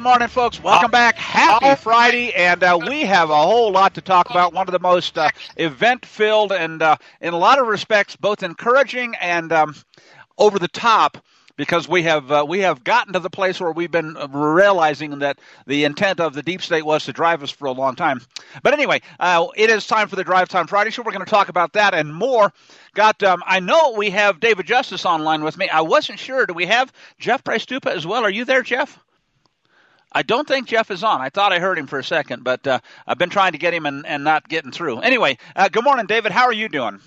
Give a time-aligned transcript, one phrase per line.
[0.00, 0.62] Good morning, folks.
[0.62, 1.16] Welcome back.
[1.16, 4.54] Happy Friday, and uh, we have a whole lot to talk about.
[4.54, 5.28] One of the most uh,
[5.58, 9.74] event-filled and, uh, in a lot of respects, both encouraging and um,
[10.38, 11.22] over the top
[11.56, 15.38] because we have uh, we have gotten to the place where we've been realizing that
[15.66, 18.22] the intent of the deep state was to drive us for a long time.
[18.62, 21.02] But anyway, uh, it is time for the Drive Time Friday show.
[21.02, 22.54] We're going to talk about that and more.
[22.94, 25.68] Got um, I know we have David Justice online with me.
[25.68, 26.46] I wasn't sure.
[26.46, 28.24] Do we have Jeff Price Stupa as well?
[28.24, 28.98] Are you there, Jeff?
[30.12, 31.20] I don't think Jeff is on.
[31.20, 33.72] I thought I heard him for a second, but uh, I've been trying to get
[33.72, 35.00] him and, and not getting through.
[35.00, 36.32] Anyway, uh, good morning, David.
[36.32, 37.00] How are you doing?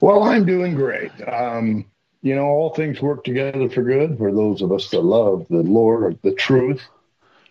[0.00, 1.10] Well, I'm doing great.
[1.26, 1.86] Um,
[2.20, 5.62] you know, all things work together for good for those of us that love the
[5.62, 6.82] Lord, the truth,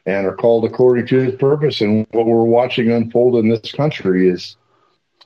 [0.05, 1.81] and are called according to His purpose.
[1.81, 4.55] And what we're watching unfold in this country is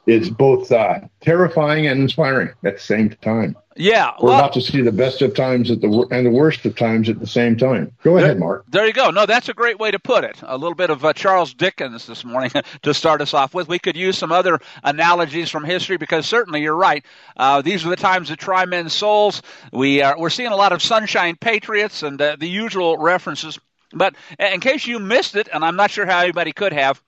[0.10, 3.56] is both uh, terrifying and inspiring at the same time.
[3.76, 6.66] Yeah, we're well, about to see the best of times at the and the worst
[6.66, 7.94] of times at the same time.
[8.04, 8.66] Go there, ahead, Mark.
[8.68, 9.10] There you go.
[9.10, 10.38] No, that's a great way to put it.
[10.42, 13.70] A little bit of uh, Charles Dickens this morning to start us off with.
[13.70, 17.06] We could use some other analogies from history because certainly you're right.
[17.38, 19.42] Uh, these are the times that try men's souls.
[19.72, 23.58] We are we're seeing a lot of sunshine patriots and uh, the usual references.
[23.94, 27.02] But in case you missed it, and I'm not sure how anybody could have,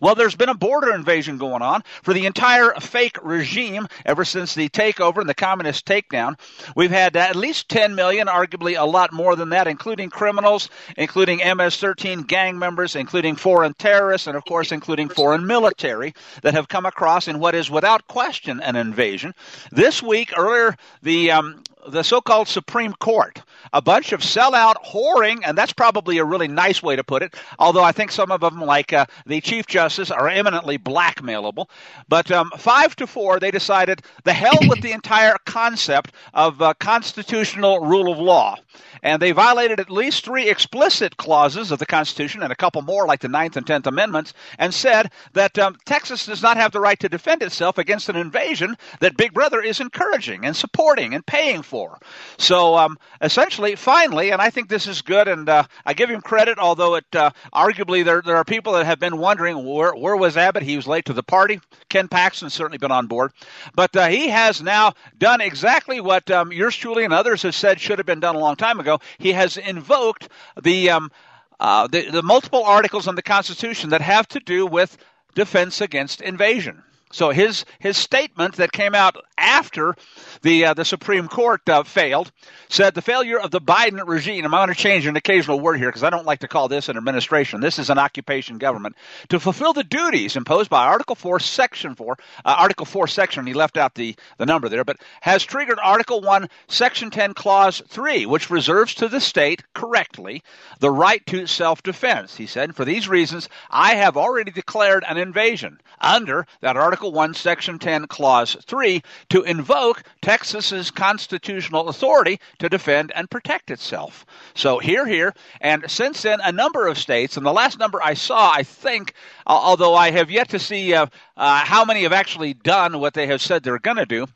[0.00, 4.54] well, there's been a border invasion going on for the entire fake regime ever since
[4.54, 6.38] the takeover and the communist takedown.
[6.74, 11.40] We've had at least 10 million, arguably a lot more than that, including criminals, including
[11.56, 16.68] MS 13 gang members, including foreign terrorists, and of course, including foreign military that have
[16.68, 19.34] come across in what is without question an invasion.
[19.72, 23.42] This week, earlier, the um, the so-called Supreme Court,
[23.72, 27.34] a bunch of sellout whoring, and that's probably a really nice way to put it.
[27.58, 31.68] Although I think some of them, like uh, the Chief Justice, are eminently blackmailable.
[32.08, 36.74] But um, five to four, they decided the hell with the entire concept of uh,
[36.74, 38.56] constitutional rule of law,
[39.02, 43.06] and they violated at least three explicit clauses of the Constitution and a couple more,
[43.06, 46.80] like the Ninth and Tenth Amendments, and said that um, Texas does not have the
[46.80, 51.26] right to defend itself against an invasion that Big Brother is encouraging and supporting and
[51.26, 51.98] paying for.
[52.38, 56.20] So um, essentially, finally, and I think this is good, and uh, I give him
[56.20, 60.16] credit, although it uh, arguably there there are people that have been wondering where where
[60.16, 60.62] was Abbott?
[60.62, 61.60] He was late to the party.
[61.88, 63.32] Ken Paxton's certainly been on board,
[63.74, 67.80] but uh, he has now done exactly what um, yours truly and others have said
[67.80, 68.85] should have been done a long time ago.
[69.18, 70.28] He has invoked
[70.60, 71.10] the um,
[71.58, 74.96] uh, the, the multiple articles in the Constitution that have to do with
[75.34, 76.82] defense against invasion.
[77.16, 79.94] So his his statement that came out after
[80.42, 82.30] the uh, the Supreme Court uh, failed
[82.68, 84.44] said the failure of the Biden regime.
[84.44, 86.90] I'm going to change an occasional word here because I don't like to call this
[86.90, 87.62] an administration.
[87.62, 88.96] This is an occupation government
[89.30, 93.46] to fulfill the duties imposed by Article Four, Section Four, uh, Article Four, Section.
[93.46, 97.80] He left out the the number there, but has triggered Article One, Section Ten, Clause
[97.88, 100.42] Three, which reserves to the state correctly
[100.80, 102.36] the right to self defense.
[102.36, 107.18] He said, for these reasons, I have already declared an invasion under that Article Article
[107.20, 114.26] 1, Section 10, Clause 3 to invoke Texas's constitutional authority to defend and protect itself.
[114.56, 118.14] So here, here, and since then, a number of states, and the last number I
[118.14, 119.12] saw, I think,
[119.46, 121.06] although I have yet to see uh,
[121.36, 124.26] uh, how many have actually done what they have said they're going to do,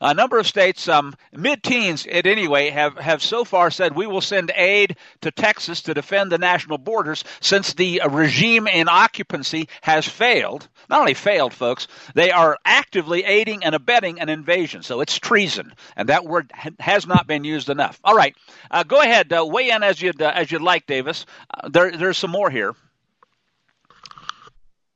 [0.00, 4.20] a number of states, um, mid-teens at anyway, have, have so far said we will
[4.20, 10.06] send aid to Texas to defend the national borders since the regime in occupancy has
[10.06, 10.68] failed.
[10.88, 14.82] Not only failed, folks, they are actively aiding and abetting an invasion.
[14.82, 17.98] So it's treason, and that word has not been used enough.
[18.04, 18.36] All right,
[18.70, 21.26] uh, go ahead, uh, weigh in as you'd uh, as you'd like, Davis.
[21.52, 22.74] Uh, there, there's some more here.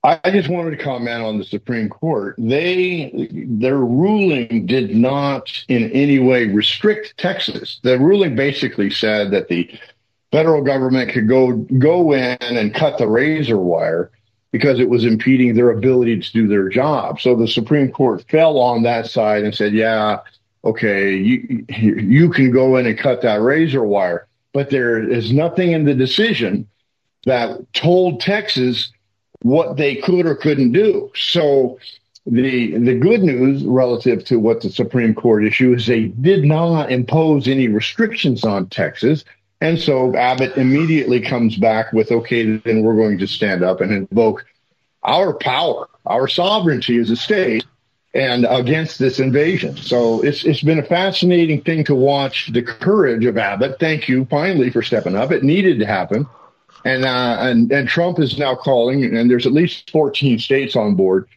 [0.02, 2.35] I just wanted to comment on the Supreme Court.
[2.38, 7.81] They their ruling did not in any way restrict Texas.
[7.82, 9.70] The ruling basically said that the
[10.32, 14.11] federal government could go go in and cut the razor wire
[14.52, 17.20] because it was impeding their ability to do their job.
[17.20, 20.20] So the Supreme Court fell on that side and said, "Yeah,
[20.64, 25.73] okay, you you can go in and cut that razor wire." But there is nothing
[25.73, 26.67] in the decision
[27.26, 28.91] that told Texas
[29.43, 31.11] what they could or couldn't do.
[31.15, 31.79] So
[32.27, 36.93] the the good news relative to what the Supreme Court issue is they did not
[36.93, 39.25] impose any restrictions on Texas.
[39.63, 43.93] And so Abbott immediately comes back with, okay, then we're going to stand up and
[43.93, 44.47] invoke
[45.03, 47.65] our power, our sovereignty as a state
[48.15, 49.77] and against this invasion.
[49.77, 53.79] So it's it's been a fascinating thing to watch the courage of Abbott.
[53.79, 55.31] Thank you finally for stepping up.
[55.31, 56.27] It needed to happen.
[56.85, 60.94] And, uh, and, and Trump is now calling, and there's at least 14 states on
[60.94, 61.29] board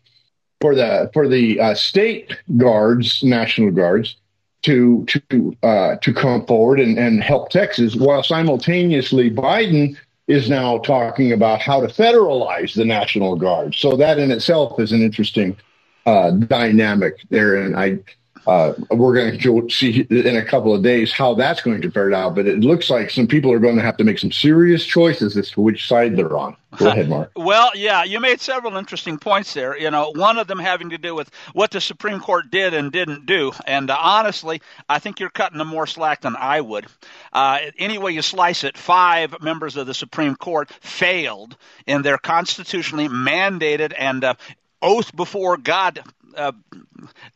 [0.61, 4.15] for the, for the uh, state guards, National Guards,
[4.63, 9.97] to to uh, to come forward and, and help Texas, while simultaneously Biden
[10.27, 13.75] is now talking about how to federalize the National Guard.
[13.75, 15.57] So that in itself is an interesting
[16.05, 17.99] uh, dynamic there, and I
[18.45, 22.13] uh, we're going to see in a couple of days how that's going to fare
[22.13, 22.35] out.
[22.35, 25.37] But it looks like some people are going to have to make some serious choices
[25.37, 26.57] as to which side they're on.
[26.77, 27.31] Go ahead, Mark.
[27.35, 29.77] well, yeah, you made several interesting points there.
[29.77, 32.91] You know, one of them having to do with what the Supreme Court did and
[32.91, 33.51] didn't do.
[33.65, 36.87] And uh, honestly, I think you're cutting them more slack than I would.
[37.31, 41.55] Uh, any way you slice it, five members of the Supreme Court failed
[41.85, 44.33] in their constitutionally mandated and uh,
[44.81, 46.03] oath before God
[46.35, 46.51] uh,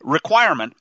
[0.02, 0.74] requirement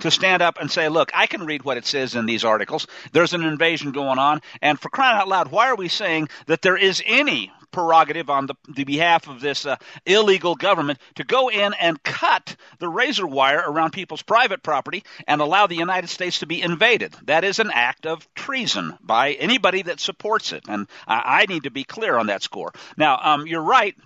[0.00, 2.86] to stand up and say, look, I can read what it says in these articles.
[3.12, 4.40] There's an invasion going on.
[4.60, 8.46] And for crying out loud, why are we saying that there is any prerogative on
[8.46, 9.76] the, the behalf of this uh,
[10.06, 15.40] illegal government to go in and cut the razor wire around people's private property and
[15.40, 17.14] allow the United States to be invaded.
[17.24, 20.64] That is an act of treason by anybody that supports it.
[20.68, 22.72] And I, I need to be clear on that score.
[22.96, 23.96] Now, um, you're right.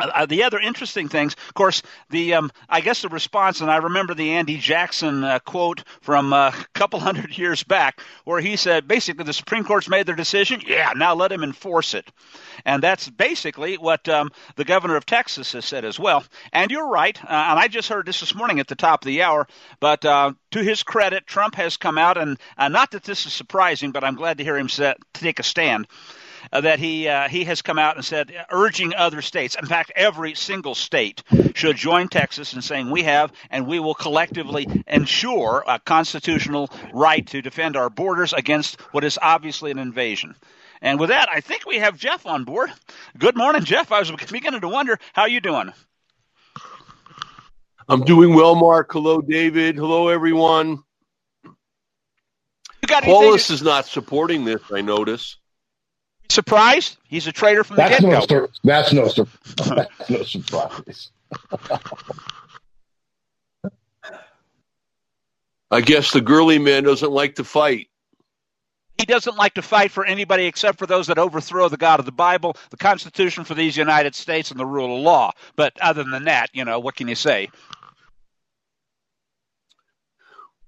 [0.00, 3.70] Uh, uh, the other interesting things, of course, the um, I guess the response, and
[3.70, 8.40] I remember the Andy Jackson uh, quote from uh, a couple hundred years back, where
[8.40, 10.62] he said, basically, the Supreme Court's made their decision.
[10.66, 12.10] Yeah, now let him enforce it,
[12.64, 16.24] and that's basically what um, the governor of Texas has said as well.
[16.54, 19.06] And you're right, uh, and I just heard this this morning at the top of
[19.06, 19.46] the hour.
[19.78, 23.92] But uh, to his credit, Trump has come out, and not that this is surprising,
[23.92, 25.86] but I'm glad to hear him set, take a stand
[26.50, 30.34] that he uh, he has come out and said, urging other states, in fact, every
[30.34, 31.22] single state
[31.54, 37.26] should join Texas in saying we have and we will collectively ensure a constitutional right
[37.28, 40.34] to defend our borders against what is obviously an invasion.
[40.80, 42.70] And with that, I think we have Jeff on board.
[43.16, 43.92] Good morning, Jeff.
[43.92, 45.72] I was beginning to wonder how you doing.
[47.88, 48.92] I'm doing well, Mark.
[48.92, 49.76] Hello, David.
[49.76, 50.82] Hello, everyone.
[52.88, 55.36] Polis to- is not supporting this, I notice.
[56.32, 56.96] Surprised?
[57.08, 58.08] He's a traitor from the get go.
[58.08, 61.10] No, that's no, that's no surprise.
[65.70, 67.88] I guess the girly man doesn't like to fight.
[68.96, 72.06] He doesn't like to fight for anybody except for those that overthrow the God of
[72.06, 75.32] the Bible, the Constitution for these United States, and the rule of law.
[75.54, 77.50] But other than that, you know, what can you say?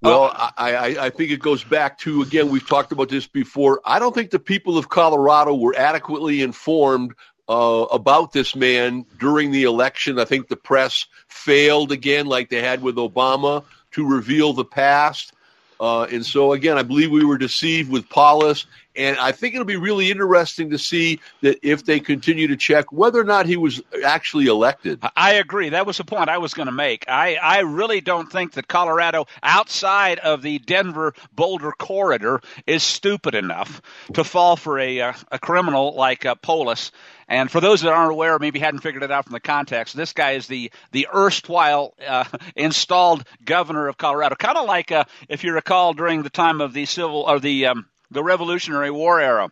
[0.05, 0.51] Well, oh.
[0.59, 3.81] I, I, I, think it goes back to, again, we've talked about this before.
[3.87, 7.15] I don't think the people of Colorado were adequately informed
[7.49, 10.19] uh, about this man during the election.
[10.19, 15.33] I think the press failed again, like they had with Obama, to reveal the past.
[15.81, 18.67] Uh, and so, again, I believe we were deceived with Polis
[18.97, 22.93] and I think it'll be really interesting to see that if they continue to check
[22.93, 25.01] whether or not he was actually elected.
[25.17, 25.71] I agree.
[25.71, 27.05] That was the point I was going to make.
[27.09, 33.35] I, I really don't think that Colorado, outside of the Denver Boulder corridor, is stupid
[33.35, 33.83] enough
[34.15, 36.93] to fall for a, uh, a criminal like uh, Polis.
[37.27, 40.13] And for those that aren't aware, maybe hadn't figured it out from the context, this
[40.13, 42.25] guy is the the erstwhile uh,
[42.55, 46.75] installed governor of Colorado, kind of like uh, if you recall during the time of
[46.75, 49.51] the civil or the um, the Revolutionary War era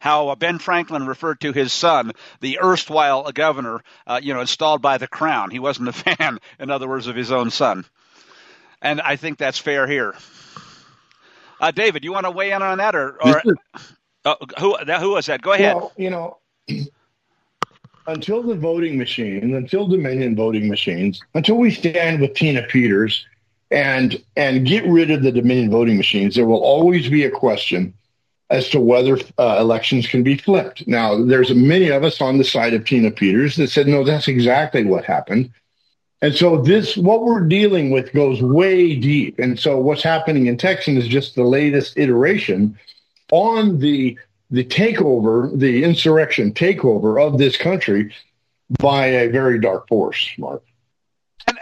[0.00, 4.82] how uh, Ben Franklin referred to his son, the erstwhile governor, uh, you know, installed
[4.82, 5.50] by the crown.
[5.50, 7.84] He wasn't a fan, in other words, of his own son.
[8.80, 10.14] And I think that's fair here.
[11.60, 13.42] Uh, David, you want to weigh in on that, or, or
[14.24, 15.42] uh, who who was that?
[15.42, 15.74] Go ahead.
[15.74, 16.38] Well, you know,
[18.06, 23.26] until the voting machines, until Dominion voting machines, until we stand with Tina Peters
[23.70, 27.94] and and get rid of the Dominion voting machines, there will always be a question
[28.50, 30.86] as to whether uh, elections can be flipped.
[30.88, 34.28] Now, there's many of us on the side of Tina Peters that said, no, that's
[34.28, 35.50] exactly what happened.
[36.22, 39.38] And so this, what we're dealing with goes way deep.
[39.38, 42.78] And so what's happening in Texas is just the latest iteration
[43.30, 44.18] on the,
[44.50, 48.14] the takeover, the insurrection takeover of this country
[48.78, 50.62] by a very dark force, Mark.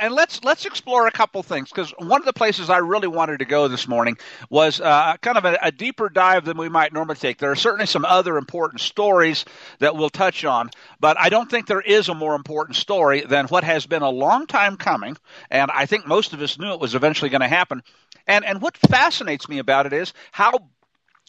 [0.01, 3.39] And, let's let's explore a couple things because one of the places I really wanted
[3.41, 4.17] to go this morning
[4.51, 7.39] was uh, kind of a, a, deeper dive than we might normally take.
[7.39, 9.45] There are certainly some other important stories
[9.79, 13.47] that we'll touch on, but I don't think there is a more important story than
[13.49, 15.17] what has been a long time coming,
[15.51, 17.83] and I think most of us knew it was eventually going to happen.
[18.27, 20.53] And and what fascinates me about it is how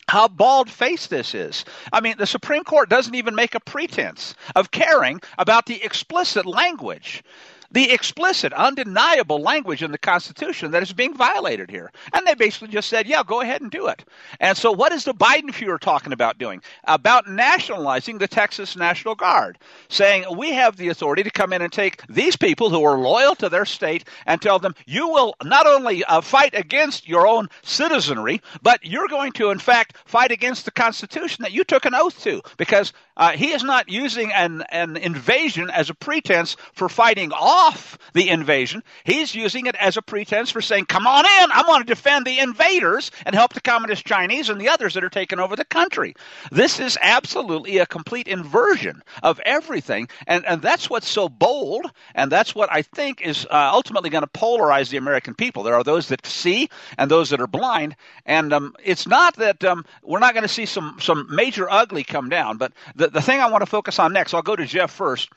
[0.07, 1.65] how bald faced this is.
[1.91, 6.45] I mean, the Supreme Court doesn't even make a pretense of caring about the explicit
[6.45, 7.23] language
[7.71, 11.91] the explicit, undeniable language in the Constitution that is being violated here.
[12.13, 14.03] And they basically just said, yeah, go ahead and do it.
[14.39, 16.61] And so, what is the Biden Fuhrer talking about doing?
[16.85, 19.57] About nationalizing the Texas National Guard,
[19.89, 23.35] saying we have the authority to come in and take these people who are loyal
[23.35, 27.49] to their state and tell them, you will not only uh, fight against your own
[27.63, 31.95] citizenry, but you're going to, in fact, fight against the Constitution that you took an
[31.95, 36.87] oath to, because uh, he is not using an, an invasion as a pretense for
[36.87, 38.83] fighting off the invasion.
[39.03, 42.25] He's using it as a pretense for saying, come on in, I want to defend
[42.25, 45.65] the invaders and help the Communist Chinese and the others that are taking over the
[45.65, 46.15] country.
[46.51, 50.07] This is absolutely a complete inversion of everything.
[50.27, 54.23] And, and that's what's so bold, and that's what I think is uh, ultimately going
[54.23, 55.63] to polarize the American people.
[55.63, 57.95] There are those that see and those that are blind.
[58.25, 62.03] And um, it's not that um, we're not going to see some, some major ugly
[62.03, 64.65] come down, but the, the thing I want to focus on next, I'll go to
[64.65, 65.29] Jeff first,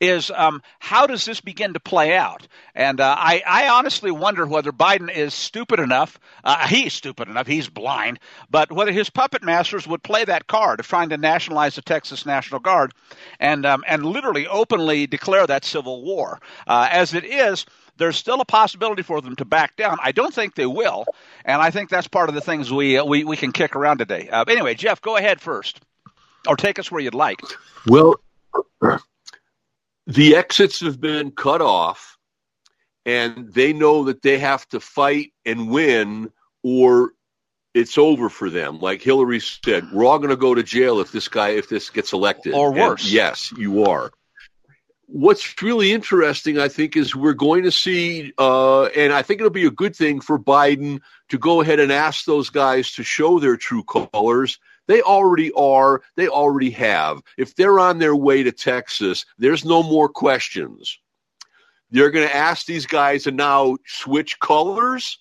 [0.00, 2.46] is um, how does this begin to play out?
[2.74, 6.18] And uh, I, I honestly wonder whether Biden is stupid enough.
[6.44, 7.46] Uh, he's stupid enough.
[7.46, 8.18] He's blind.
[8.50, 12.26] But whether his puppet masters would play that card of trying to nationalize the Texas
[12.26, 12.92] National Guard
[13.40, 16.40] and um, and literally openly declare that civil war.
[16.66, 17.66] Uh, as it is,
[17.96, 19.98] there's still a possibility for them to back down.
[20.02, 21.04] I don't think they will,
[21.44, 24.28] and I think that's part of the things we we, we can kick around today.
[24.28, 25.80] Uh, anyway, Jeff, go ahead first,
[26.48, 27.40] or take us where you'd like.
[27.86, 28.16] Well,
[30.06, 32.16] the exits have been cut off,
[33.04, 37.12] and they know that they have to fight and win, or
[37.74, 38.80] it's over for them.
[38.80, 41.90] Like Hillary said, we're all going to go to jail if this guy, if this
[41.90, 43.04] gets elected, or worse.
[43.04, 44.10] And yes, you are.
[45.10, 49.48] What's really interesting, I think, is we're going to see, uh, and I think it'll
[49.50, 51.00] be a good thing for Biden
[51.30, 56.02] to go ahead and ask those guys to show their true colors they already are.
[56.16, 57.22] They already have.
[57.36, 60.98] If they're on their way to Texas, there's no more questions.
[61.90, 65.18] They're going to ask these guys to now switch colors.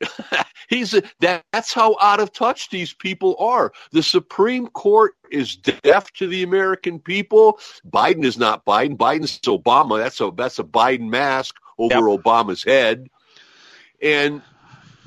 [0.68, 3.72] He's a, that, that's how out of touch these people are.
[3.90, 7.58] The Supreme Court is deaf to the American people.
[7.88, 8.96] Biden is not Biden.
[8.96, 9.98] Biden's Obama.
[9.98, 12.20] That's a that's a Biden mask over yep.
[12.20, 13.08] Obama's head.
[14.00, 14.42] And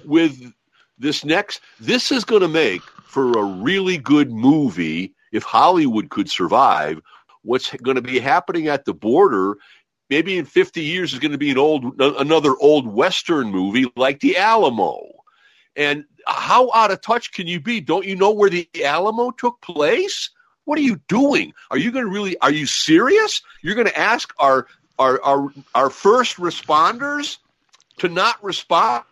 [0.06, 0.54] with
[0.98, 6.30] this next, this is going to make for a really good movie, if Hollywood could
[6.30, 7.02] survive,
[7.44, 9.58] what's going to be happening at the border
[10.10, 14.20] maybe in 50 years is going to be an old another old western movie like
[14.20, 15.02] the Alamo.
[15.76, 17.82] And how out of touch can you be?
[17.82, 20.30] Don't you know where the Alamo took place?
[20.66, 21.54] What are you doing?
[21.70, 23.42] Are you going to really are you serious?
[23.62, 27.38] You're going to ask our our our, our first responders
[27.98, 29.04] to not respond?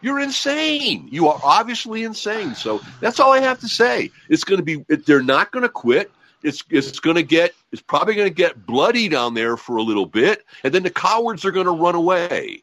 [0.00, 1.08] You're insane.
[1.10, 2.54] You are obviously insane.
[2.54, 4.10] So that's all I have to say.
[4.28, 4.84] It's going to be.
[4.94, 6.10] They're not going to quit.
[6.42, 7.54] It's it's going to get.
[7.72, 10.90] It's probably going to get bloody down there for a little bit, and then the
[10.90, 12.62] cowards are going to run away,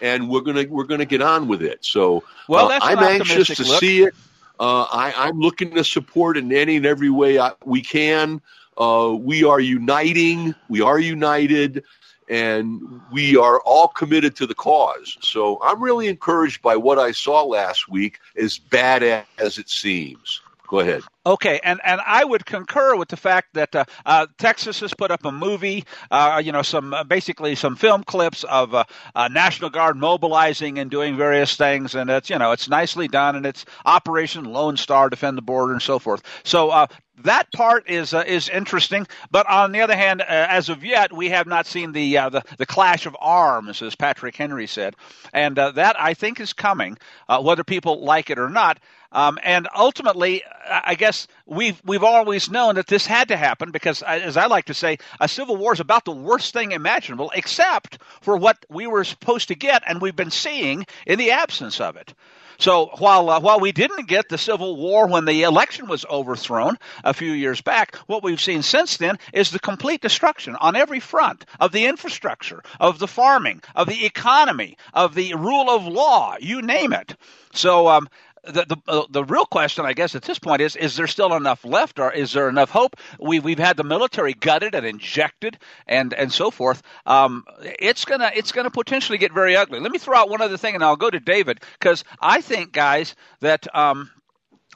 [0.00, 1.84] and we're gonna we're going to get on with it.
[1.84, 3.80] So well, uh, I'm anxious to look.
[3.80, 4.14] see it.
[4.58, 8.40] Uh, I, I'm looking to support in any and every way I, we can.
[8.78, 10.54] Uh, we are uniting.
[10.68, 11.84] We are united
[12.28, 15.16] and we are all committed to the cause.
[15.20, 20.40] So I'm really encouraged by what I saw last week, as bad as it seems.
[20.66, 21.02] Go ahead.
[21.24, 25.10] Okay, and, and I would concur with the fact that uh, uh, Texas has put
[25.10, 29.28] up a movie, uh, you know, some uh, basically some film clips of uh, uh,
[29.28, 33.46] National Guard mobilizing and doing various things, and it's you know it's nicely done, and
[33.46, 36.22] it's Operation Lone Star, defend the border, and so forth.
[36.44, 36.86] So
[37.24, 41.12] that part is uh, is interesting, but on the other hand, uh, as of yet,
[41.12, 44.94] we have not seen the uh, the, the clash of arms, as Patrick Henry said,
[45.32, 46.98] and that I think is coming,
[47.40, 48.78] whether people like it or not.
[49.12, 54.02] Um, and ultimately, I guess we've we've always known that this had to happen because,
[54.02, 57.98] as I like to say, a civil war is about the worst thing imaginable, except
[58.20, 61.96] for what we were supposed to get, and we've been seeing in the absence of
[61.96, 62.12] it.
[62.58, 66.76] So while uh, while we didn't get the Civil War when the election was overthrown
[67.04, 71.00] a few years back, what we've seen since then is the complete destruction on every
[71.00, 76.36] front of the infrastructure, of the farming, of the economy, of the rule of law,
[76.40, 77.14] you name it.
[77.52, 78.08] So um,
[78.46, 81.34] the the, uh, the real question, I guess, at this point is: Is there still
[81.34, 82.96] enough left, or is there enough hope?
[83.20, 86.82] We we've had the military gutted and injected, and and so forth.
[87.04, 89.80] Um, it's gonna it's gonna potentially get very ugly.
[89.80, 92.72] Let me throw out one other thing, and I'll go to David because I think,
[92.72, 93.74] guys, that.
[93.74, 94.10] Um,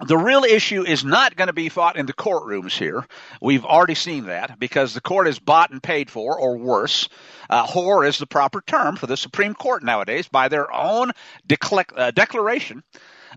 [0.06, 3.06] the real issue is not going to be fought in the courtrooms here.
[3.42, 7.10] We've already seen that because the court is bought and paid for, or worse.
[7.50, 11.10] Uh, whore is the proper term for the Supreme Court nowadays by their own
[11.46, 12.82] decla- uh, declaration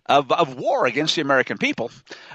[0.05, 1.91] of, of war against the American people.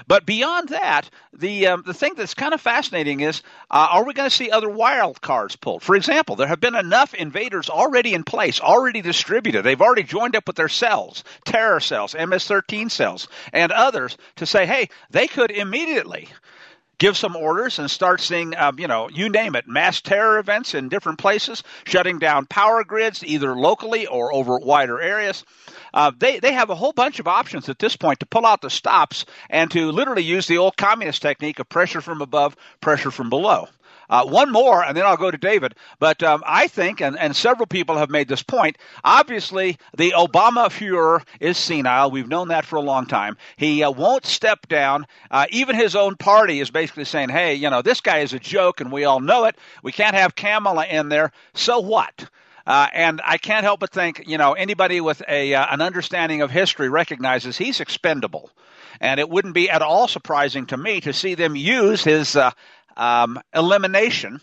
[0.07, 4.13] But beyond that, the um, the thing that's kind of fascinating is uh, are we
[4.13, 5.83] going to see other wild cards pulled?
[5.83, 9.63] For example, there have been enough invaders already in place, already distributed.
[9.63, 14.65] They've already joined up with their cells, terror cells, MS-13 cells, and others to say,
[14.65, 16.29] hey, they could immediately
[16.99, 20.75] give some orders and start seeing, um, you know, you name it, mass terror events
[20.75, 25.45] in different places, shutting down power grids either locally or over wider areas.
[25.93, 28.61] Uh, they they have a whole bunch of options at this point to pull out
[28.61, 33.11] the stops and to literally use the old communist technique of pressure from above, pressure
[33.11, 33.67] from below.
[34.09, 35.75] Uh, one more, and then I'll go to David.
[35.99, 40.67] But um, I think, and, and several people have made this point, obviously the Obama
[40.69, 42.09] Fuhrer is senile.
[42.09, 43.37] We've known that for a long time.
[43.57, 45.05] He uh, won't step down.
[45.29, 48.39] Uh, even his own party is basically saying, hey, you know, this guy is a
[48.39, 49.55] joke, and we all know it.
[49.83, 51.31] We can't have Kamala in there.
[51.53, 52.27] So what?
[52.69, 56.43] Uh, and I can't help but think, you know, anybody with a uh, an understanding
[56.43, 58.51] of history recognizes he's expendable,
[59.01, 62.51] and it wouldn't be at all surprising to me to see them use his uh,
[62.95, 64.39] um, elimination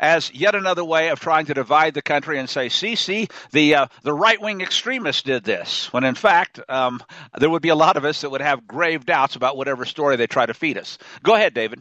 [0.00, 3.76] as yet another way of trying to divide the country and say, see, see, the
[3.76, 5.92] uh, the right wing extremists did this.
[5.92, 7.00] When in fact, um,
[7.38, 10.16] there would be a lot of us that would have grave doubts about whatever story
[10.16, 10.98] they try to feed us.
[11.22, 11.80] Go ahead, David.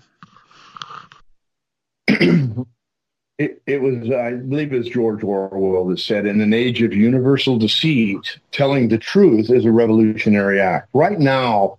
[3.38, 6.92] It, it, was, I believe it was George Orwell that said, in an age of
[6.92, 10.90] universal deceit, telling the truth is a revolutionary act.
[10.94, 11.78] Right now,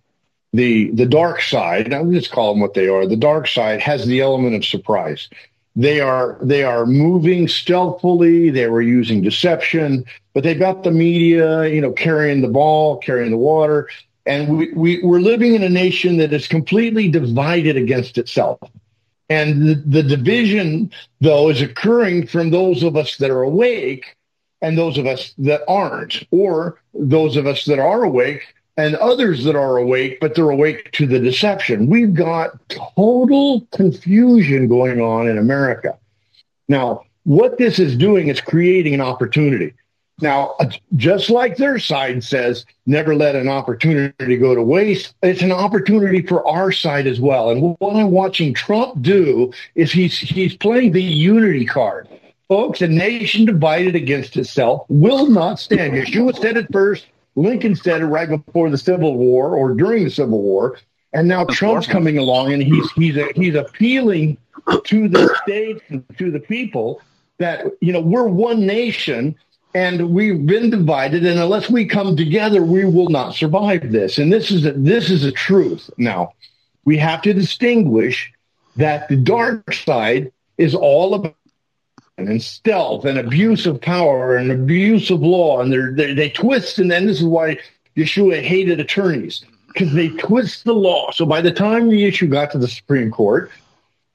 [0.52, 3.06] the the dark side, I'll just call them what they are.
[3.06, 5.28] The dark side has the element of surprise.
[5.74, 8.50] They are they are moving stealthily.
[8.50, 13.30] They were using deception, but they've got the media, you know, carrying the ball, carrying
[13.30, 13.88] the water,
[14.26, 18.58] and we, we we're living in a nation that is completely divided against itself.
[19.28, 24.16] And the, the division, though, is occurring from those of us that are awake
[24.62, 29.44] and those of us that aren't, or those of us that are awake and others
[29.44, 31.88] that are awake, but they're awake to the deception.
[31.88, 35.98] We've got total confusion going on in America.
[36.68, 39.74] Now, what this is doing is creating an opportunity.
[40.20, 40.57] Now,
[40.96, 46.22] just like their side says, never let an opportunity go to waste, it's an opportunity
[46.22, 47.50] for our side as well.
[47.50, 52.09] And what I'm watching Trump do is he's, he's playing the unity card.
[52.48, 55.92] Folks, a nation divided against itself will not stand.
[55.92, 57.07] Yeshua said it first.
[57.37, 60.78] Lincoln said it right before the Civil War or during the Civil War,
[61.12, 64.37] and now Trump's coming along and he's he's a, he's appealing
[64.85, 67.00] to the states and to the people
[67.38, 69.37] that you know we're one nation
[69.74, 74.33] and we've been divided and unless we come together we will not survive this and
[74.33, 76.33] this is a, this is a truth now
[76.85, 78.33] we have to distinguish
[78.76, 81.35] that the dark side is all about
[82.18, 85.61] and stealth and abuse of power and abuse of law.
[85.61, 86.78] And they're, they they twist.
[86.78, 87.59] And then this is why
[87.96, 91.11] Yeshua hated attorneys because they twist the law.
[91.12, 93.50] So by the time the issue got to the Supreme Court,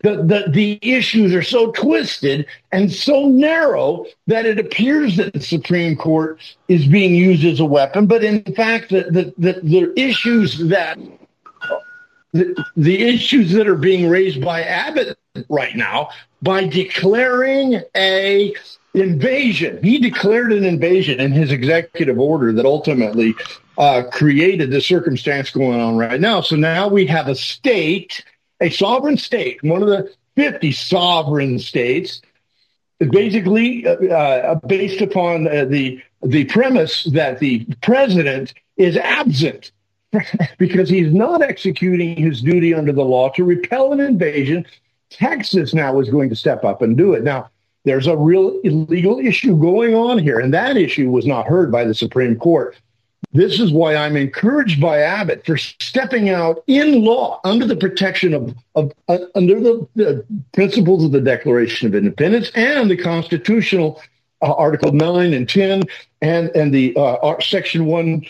[0.04, 5.42] the, the, the issues are so twisted and so narrow that it appears that the
[5.42, 8.06] Supreme Court is being used as a weapon.
[8.06, 11.00] But in fact, the, the, the, the issues that
[12.34, 15.18] the, the issues that are being raised by Abbott
[15.50, 16.10] right now
[16.42, 18.54] by declaring a
[18.94, 19.82] invasion.
[19.82, 23.36] He declared an invasion in his executive order that ultimately
[23.78, 26.42] uh, created the circumstance going on right now.
[26.42, 28.24] So now we have a state,
[28.64, 32.22] a sovereign state, one of the 50 sovereign states,
[33.12, 39.72] basically uh, uh, based upon uh, the the premise that the president is absent
[40.58, 44.66] because he's not executing his duty under the law to repel an invasion
[45.10, 47.24] Texas now is going to step up and do it.
[47.24, 47.50] Now,
[47.86, 51.84] there's a real illegal issue going on here, and that issue was not heard by
[51.84, 52.76] the Supreme Court.
[53.34, 58.34] This is why I'm encouraged by Abbott for stepping out in law under the protection
[58.34, 64.02] of, of uh, under the, the, principles of the Declaration of Independence and the constitutional
[64.42, 65.84] uh, Article 9 and 10
[66.22, 68.26] and, and the uh, Section 1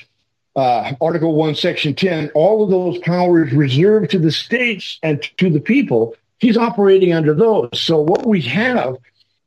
[0.55, 5.49] uh, Article 1, Section 10, all of those powers reserved to the states and to
[5.49, 7.69] the people He's operating under those.
[7.79, 8.97] So what we have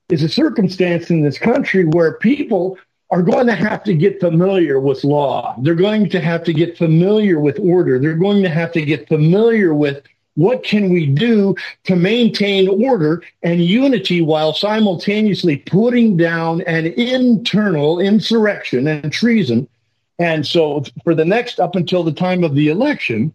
[0.09, 2.79] is a circumstance in this country where people
[3.11, 5.55] are going to have to get familiar with law.
[5.61, 7.99] They're going to have to get familiar with order.
[7.99, 10.03] They're going to have to get familiar with
[10.35, 18.01] what can we do to maintain order and unity while simultaneously putting down an internal
[18.01, 19.69] insurrection and treason.
[20.19, 23.33] And so for the next up until the time of the election,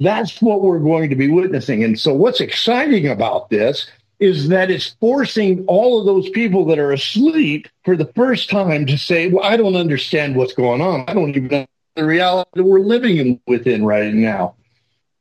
[0.00, 1.84] that's what we're going to be witnessing.
[1.84, 3.86] And so, what's exciting about this
[4.22, 8.86] is that it's forcing all of those people that are asleep for the first time
[8.86, 11.04] to say, Well, I don't understand what's going on.
[11.08, 14.54] I don't even know the reality that we're living within right now.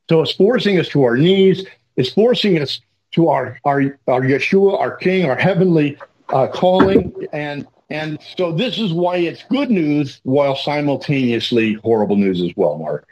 [0.07, 1.65] So it's forcing us to our knees.
[1.95, 2.79] It's forcing us
[3.13, 5.97] to our our our Yeshua, our King, our heavenly
[6.29, 12.41] uh, calling, and and so this is why it's good news while simultaneously horrible news
[12.41, 13.07] as well, Mark.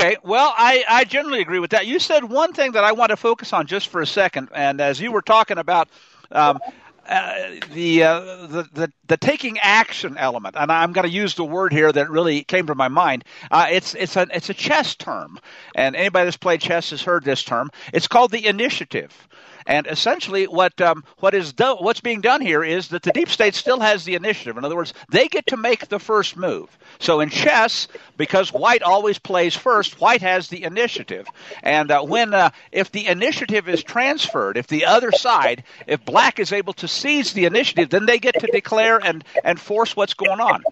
[0.00, 1.86] Okay, well, I, I generally agree with that.
[1.86, 4.80] You said one thing that I want to focus on just for a second, and
[4.80, 5.88] as you were talking about
[6.32, 6.58] um,
[7.06, 11.44] uh, the, uh, the, the the taking action element, and I'm going to use the
[11.44, 13.24] word here that really came to my mind.
[13.50, 15.38] Uh, it's it's a it's a chess term,
[15.74, 17.70] and anybody that's played chess has heard this term.
[17.92, 19.28] It's called the initiative.
[19.70, 23.28] And essentially, what um, what is do- what's being done here is that the deep
[23.28, 24.56] state still has the initiative.
[24.58, 26.76] In other words, they get to make the first move.
[26.98, 31.28] So in chess, because white always plays first, white has the initiative.
[31.62, 36.40] And uh, when uh, if the initiative is transferred, if the other side, if black
[36.40, 40.14] is able to seize the initiative, then they get to declare and and force what's
[40.14, 40.64] going on.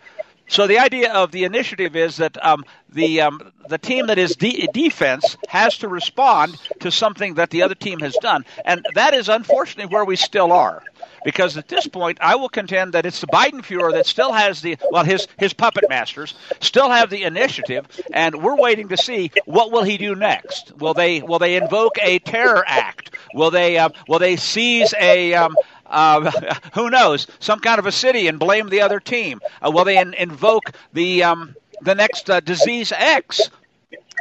[0.49, 4.35] So the idea of the initiative is that um, the um, the team that is
[4.35, 9.13] de- defense has to respond to something that the other team has done, and that
[9.15, 10.83] is unfortunately where we still are.
[11.25, 14.63] Because at this point, I will contend that it's the Biden Fuhrer that still has
[14.63, 19.31] the well, his his puppet masters still have the initiative, and we're waiting to see
[19.45, 20.73] what will he do next.
[20.79, 23.11] Will they will they invoke a terror act?
[23.35, 25.55] Will they uh, will they seize a um,
[25.88, 26.31] uh,
[26.74, 29.40] who knows, some kind of a city and blame the other team?
[29.62, 33.51] Uh, will they in, invoke the um, the next uh, disease X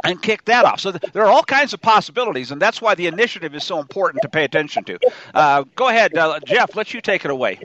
[0.03, 0.79] and kick that off?
[0.79, 3.79] So th- there are all kinds of possibilities, and that's why the initiative is so
[3.79, 4.99] important to pay attention to.
[5.33, 6.75] Uh, go ahead, uh, Jeff.
[6.75, 7.59] Let you take it away.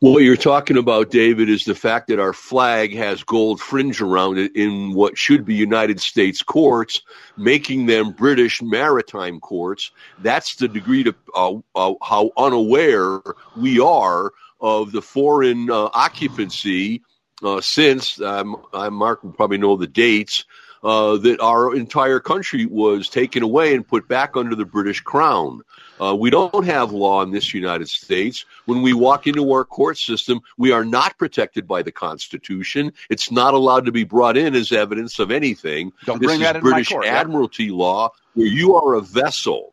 [0.00, 4.36] What you're talking about, David, is the fact that our flag has gold fringe around
[4.36, 7.00] it in what should be United States courts,
[7.38, 9.90] making them British maritime courts.
[10.18, 13.22] That's the degree to uh, uh, how unaware
[13.56, 17.02] we are of the foreign uh, occupancy
[17.42, 20.44] uh, since um, Mark will probably know the dates.
[20.84, 25.62] Uh, that our entire country was taken away and put back under the British Crown.
[26.00, 28.44] Uh, we don't have law in this United States.
[28.66, 32.92] When we walk into our court system, we are not protected by the Constitution.
[33.10, 35.92] It's not allowed to be brought in as evidence of anything.
[36.04, 37.74] Don't this bring is that in British court, Admiralty yeah.
[37.74, 39.72] law, where you are a vessel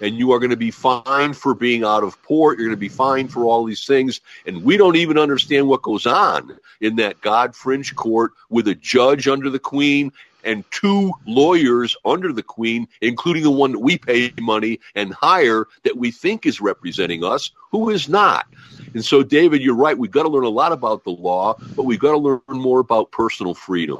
[0.00, 2.58] and you are going to be fined for being out of port.
[2.58, 4.20] You're going to be fined for all these things.
[4.46, 8.74] And we don't even understand what goes on in that God fringe court with a
[8.74, 10.12] judge under the Queen
[10.44, 15.66] and two lawyers under the Queen, including the one that we pay money and hire
[15.84, 18.46] that we think is representing us, who is not.
[18.94, 19.96] And so, David, you're right.
[19.96, 22.80] We've got to learn a lot about the law, but we've got to learn more
[22.80, 23.98] about personal freedom.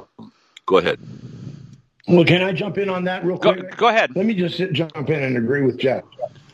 [0.65, 0.99] Go ahead.
[2.07, 3.77] Well, can I jump in on that real quick?
[3.77, 4.15] Go, ahead.
[4.15, 6.03] Let me just jump in and agree with Jeff.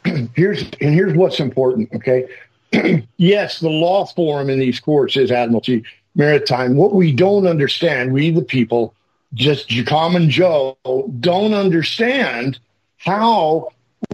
[0.35, 1.89] here's and here's what's important.
[1.95, 2.27] Okay,
[3.17, 5.83] yes, the law form in these courts is admiralty
[6.15, 6.75] maritime.
[6.75, 8.93] What we don't understand, we the people,
[9.33, 10.77] just common Joe,
[11.19, 12.59] don't understand
[12.97, 13.69] how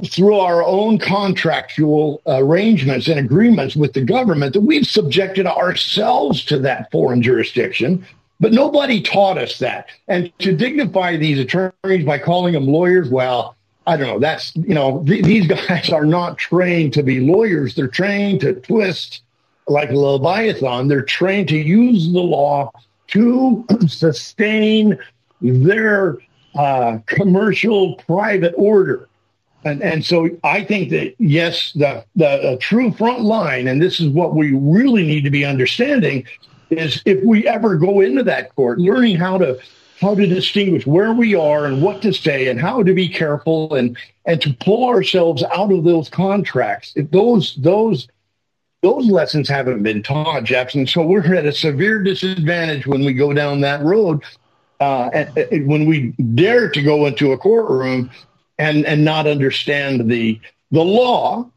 [0.06, 6.58] through our own contractual arrangements and agreements with the government that we've subjected ourselves to
[6.60, 8.06] that foreign jurisdiction.
[8.40, 9.88] But nobody taught us that.
[10.08, 14.20] And to dignify these attorneys by calling them lawyers, well, I don't know.
[14.20, 17.76] That's, you know, th- these guys are not trained to be lawyers.
[17.76, 19.22] They're trained to twist
[19.68, 20.88] like Leviathan.
[20.88, 22.72] They're trained to use the law
[23.14, 24.98] to sustain
[25.42, 26.18] their
[26.56, 29.08] uh, commercial private order.
[29.66, 34.10] And, and so I think that, yes, the, the true front line, and this is
[34.10, 36.26] what we really need to be understanding,
[36.70, 39.60] is if we ever go into that court, learning how to
[40.02, 43.74] how to distinguish where we are and what to say and how to be careful
[43.76, 46.92] and and to pull ourselves out of those contracts.
[46.96, 48.08] If those those
[48.84, 50.86] those lessons haven't been taught, Jackson.
[50.86, 54.22] So we're at a severe disadvantage when we go down that road.
[54.80, 58.12] Uh, and, and when we dare to go into a courtroom
[58.60, 60.40] and and not understand the
[60.72, 61.50] the law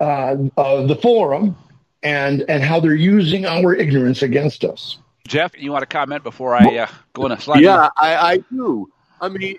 [0.00, 1.56] uh, of the forum
[2.02, 4.98] and and how they're using our ignorance against us.
[5.26, 7.60] Jeff, you want to comment before I uh, go on a slide?
[7.60, 8.90] Yeah, I, I do.
[9.20, 9.56] I mean,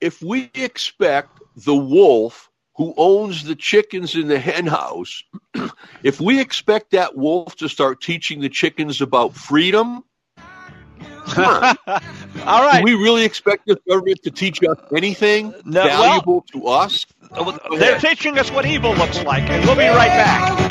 [0.00, 5.22] if we expect the wolf who owns the chickens in the hen house,
[6.02, 10.04] if we expect that wolf to start teaching the chickens about freedom,
[11.38, 11.74] All
[12.36, 12.78] right.
[12.78, 17.06] Do we really expect the government to teach us anything No, valuable to us?
[17.30, 20.63] Uh, they're teaching us what evil looks like, and we'll be right back.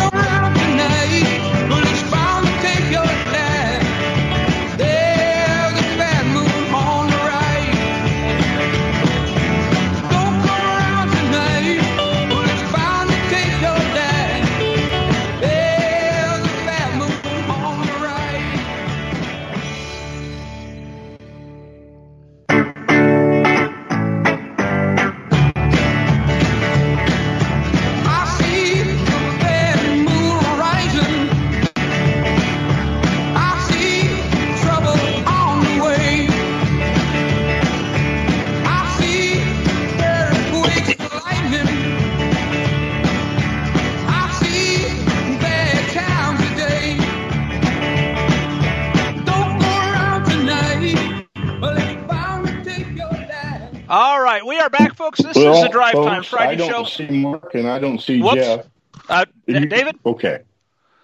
[55.34, 56.66] This well, is the Drive folks, Time Friday show.
[56.66, 58.36] I don't see Mark and I don't see Whoops.
[58.36, 58.66] Jeff.
[59.10, 59.98] Uh, you, David?
[60.06, 60.42] Okay.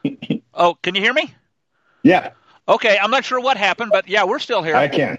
[0.54, 1.34] oh, can you hear me?
[2.04, 2.32] Yeah.
[2.68, 4.76] Okay, I'm not sure what happened, but yeah, we're still here.
[4.76, 5.18] I can.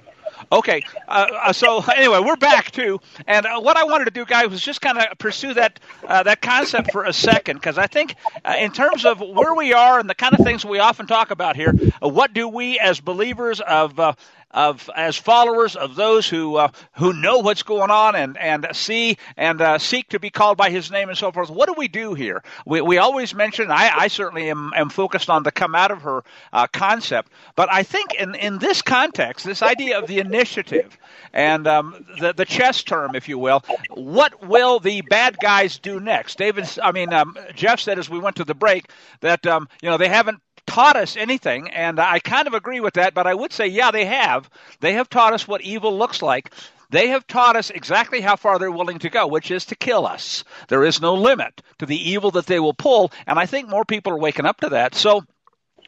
[0.52, 4.24] Okay, uh, uh, so anyway, we're back too, and uh, what I wanted to do,
[4.24, 7.86] guys, was just kind of pursue that uh, that concept for a second, because I
[7.86, 11.06] think, uh, in terms of where we are and the kind of things we often
[11.06, 14.00] talk about here, uh, what do we as believers of
[14.50, 19.16] of as followers of those who uh, who know what's going on and and see
[19.36, 21.50] and uh, seek to be called by His name and so forth.
[21.50, 22.42] What do we do here?
[22.66, 23.70] We we always mention.
[23.70, 27.72] I, I certainly am, am focused on the come out of her uh, concept, but
[27.72, 30.98] I think in in this context, this idea of the initiative
[31.32, 36.00] and um, the the chess term, if you will, what will the bad guys do
[36.00, 36.38] next?
[36.38, 39.90] David, I mean um, Jeff said as we went to the break that um, you
[39.90, 43.34] know they haven't taught us anything, and I kind of agree with that, but I
[43.34, 44.48] would say, yeah, they have.
[44.78, 46.52] They have taught us what evil looks like.
[46.90, 50.06] They have taught us exactly how far they're willing to go, which is to kill
[50.06, 50.44] us.
[50.68, 53.84] There is no limit to the evil that they will pull, and I think more
[53.84, 54.94] people are waking up to that.
[54.94, 55.22] So,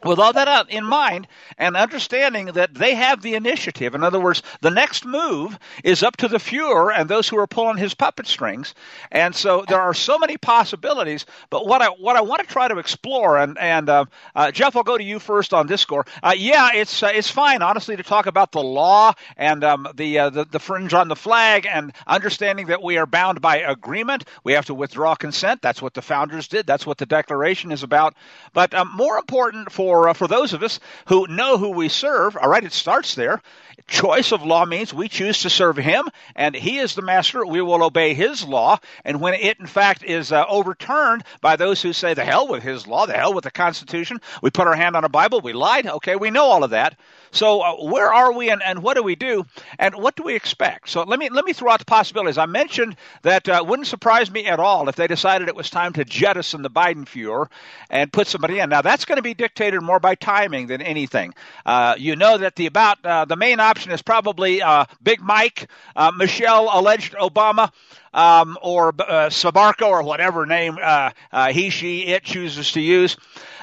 [0.03, 3.95] with all that in mind and understanding that they have the initiative.
[3.95, 7.47] In other words, the next move is up to the Fuhrer and those who are
[7.47, 8.73] pulling his puppet strings.
[9.11, 11.25] And so there are so many possibilities.
[11.49, 14.75] But what I what I want to try to explore, and and uh, uh, Jeff,
[14.75, 16.05] I'll go to you first on this score.
[16.21, 20.19] Uh, yeah, it's uh, it's fine, honestly, to talk about the law and um, the,
[20.19, 24.25] uh, the the fringe on the flag and understanding that we are bound by agreement.
[24.43, 25.61] We have to withdraw consent.
[25.61, 26.67] That's what the founders did.
[26.67, 28.15] That's what the Declaration is about.
[28.53, 31.87] But um, more important for for uh, for those of us who know who we
[31.87, 32.35] serve.
[32.35, 33.41] All right, it starts there.
[33.87, 37.45] Choice of law means we choose to serve Him, and He is the master.
[37.45, 38.79] We will obey His law.
[39.03, 42.63] And when it, in fact, is uh, overturned by those who say, the hell with
[42.63, 45.53] His law, the hell with the Constitution, we put our hand on a Bible, we
[45.53, 45.85] lied.
[45.85, 46.97] Okay, we know all of that.
[47.33, 49.45] So uh, where are we, and, and what do we do,
[49.79, 50.89] and what do we expect?
[50.89, 52.37] So let me let me throw out the possibilities.
[52.37, 55.93] I mentioned that uh, wouldn't surprise me at all if they decided it was time
[55.93, 57.47] to jettison the Biden Fuhrer
[57.89, 58.69] and put somebody in.
[58.69, 61.33] Now that's going to be dictated more by timing than anything.
[61.65, 66.11] Uh, you know that the about uh, the main is probably uh, Big Mike, uh,
[66.15, 67.71] Michelle alleged Obama
[68.13, 73.17] um, or uh, Sabarko or whatever name uh, uh, he, she, it chooses to use.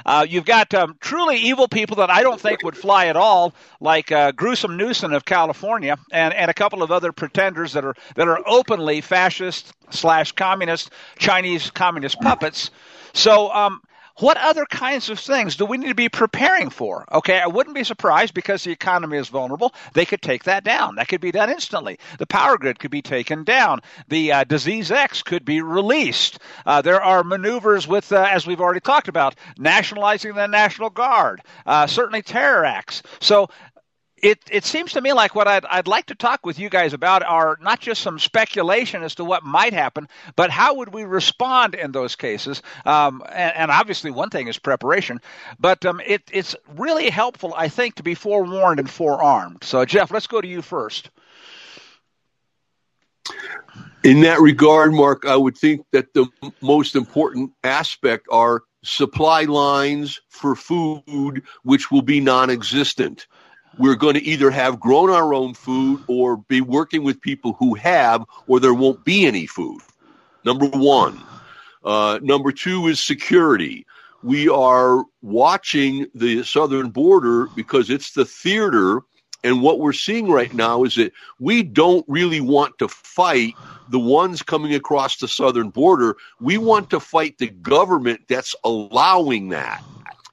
[0.04, 3.54] Uh, you've got um, truly evil people that I don't think would fly at all,
[3.80, 8.26] like Gruesome Newsom of California, and, and a couple of other pretenders that are that
[8.26, 12.70] are openly fascist slash communist Chinese communist puppets.
[13.12, 13.82] So um,
[14.16, 17.04] what other kinds of things do we need to be preparing for?
[17.12, 19.74] Okay, I wouldn't be surprised because the economy is vulnerable.
[19.94, 20.96] They could take that down.
[20.96, 21.98] That could be done instantly.
[22.18, 23.80] The power grid could be taken down.
[24.08, 26.38] The uh, disease X could be released.
[26.66, 31.42] Uh, there are maneuvers with, uh, as we've already talked about, nationalizing the National Guard,
[31.66, 33.02] uh, certainly terror acts.
[33.20, 33.48] So
[34.22, 36.92] it it seems to me like what I'd I'd like to talk with you guys
[36.92, 41.04] about are not just some speculation as to what might happen, but how would we
[41.04, 42.62] respond in those cases?
[42.84, 45.20] Um, and, and, obviously, one thing is preparation,
[45.58, 49.64] but um, it it's really helpful, I think, to be forewarned and forearmed.
[49.64, 51.10] So, Jeff, let's go to you first.
[54.02, 56.26] In that regard, Mark, I would think that the
[56.60, 63.26] most important aspect are supply lines for food, which will be non-existent
[63.78, 67.74] we're going to either have grown our own food or be working with people who
[67.74, 69.80] have, or there won't be any food.
[70.44, 71.20] Number one.
[71.82, 73.86] Uh, number two is security.
[74.22, 79.02] We are watching the southern border because it's the theater.
[79.42, 83.54] And what we're seeing right now is that we don't really want to fight
[83.88, 86.16] the ones coming across the southern border.
[86.38, 89.82] We want to fight the government that's allowing that.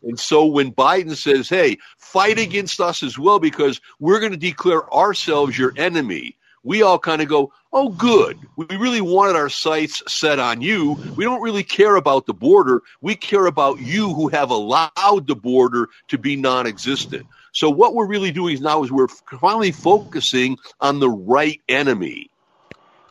[0.04, 4.38] And so when Biden says, hey, fight against us as well because we're going to
[4.38, 8.38] declare ourselves your enemy, we all kind of go, oh, good.
[8.56, 10.98] We really wanted our sights set on you.
[11.16, 12.82] We don't really care about the border.
[13.02, 17.26] We care about you who have allowed the border to be non existent.
[17.54, 22.30] So what we're really doing now is we're finally focusing on the right enemy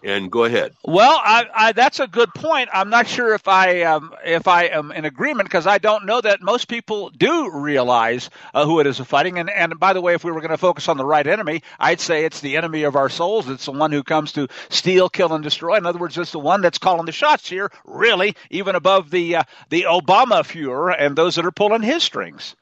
[0.02, 0.72] and go ahead.
[0.85, 2.68] Well, I, I, that's a good point.
[2.72, 6.20] I'm not sure if I um, if I am in agreement because I don't know
[6.20, 9.38] that most people do realize uh, who it is fighting.
[9.38, 11.62] And and by the way, if we were going to focus on the right enemy,
[11.78, 13.48] I'd say it's the enemy of our souls.
[13.48, 15.76] It's the one who comes to steal, kill, and destroy.
[15.76, 17.70] In other words, it's the one that's calling the shots here.
[17.85, 22.54] Really, even above the uh, the Obama Fuhrer and those that are pulling his strings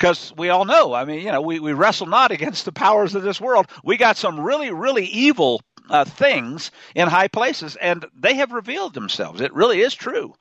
[0.00, 3.14] because we all know, I mean, you know, we, we wrestle not against the powers
[3.14, 3.66] of this world.
[3.84, 8.94] We got some really, really evil uh, things in high places, and they have revealed
[8.94, 9.40] themselves.
[9.40, 10.34] It really is true.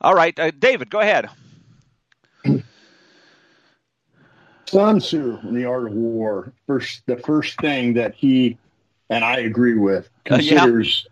[0.00, 1.28] All right, uh, David, go ahead.
[4.66, 8.56] Sun Tzu in the Art of War, first the first thing that he
[9.10, 11.06] and I agree with, considers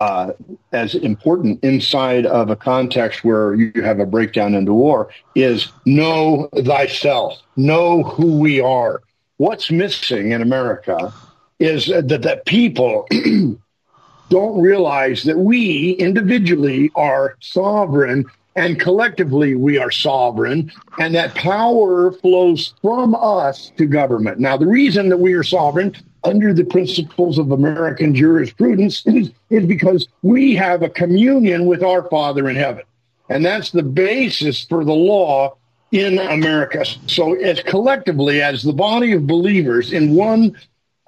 [0.00, 0.06] uh, yeah.
[0.06, 0.32] uh,
[0.72, 6.48] as important inside of a context where you have a breakdown into war is know
[6.64, 9.02] thyself, know who we are.
[9.38, 11.12] What's missing in America
[11.60, 13.06] is that, that people
[14.30, 18.24] don't realize that we individually are sovereign
[18.56, 24.40] and collectively we are sovereign and that power flows from us to government.
[24.40, 25.94] Now, the reason that we are sovereign
[26.24, 32.08] under the principles of American jurisprudence is, is because we have a communion with our
[32.08, 32.84] Father in heaven.
[33.28, 35.56] And that's the basis for the law
[35.92, 36.84] in America.
[37.06, 40.56] So, as collectively, as the body of believers in one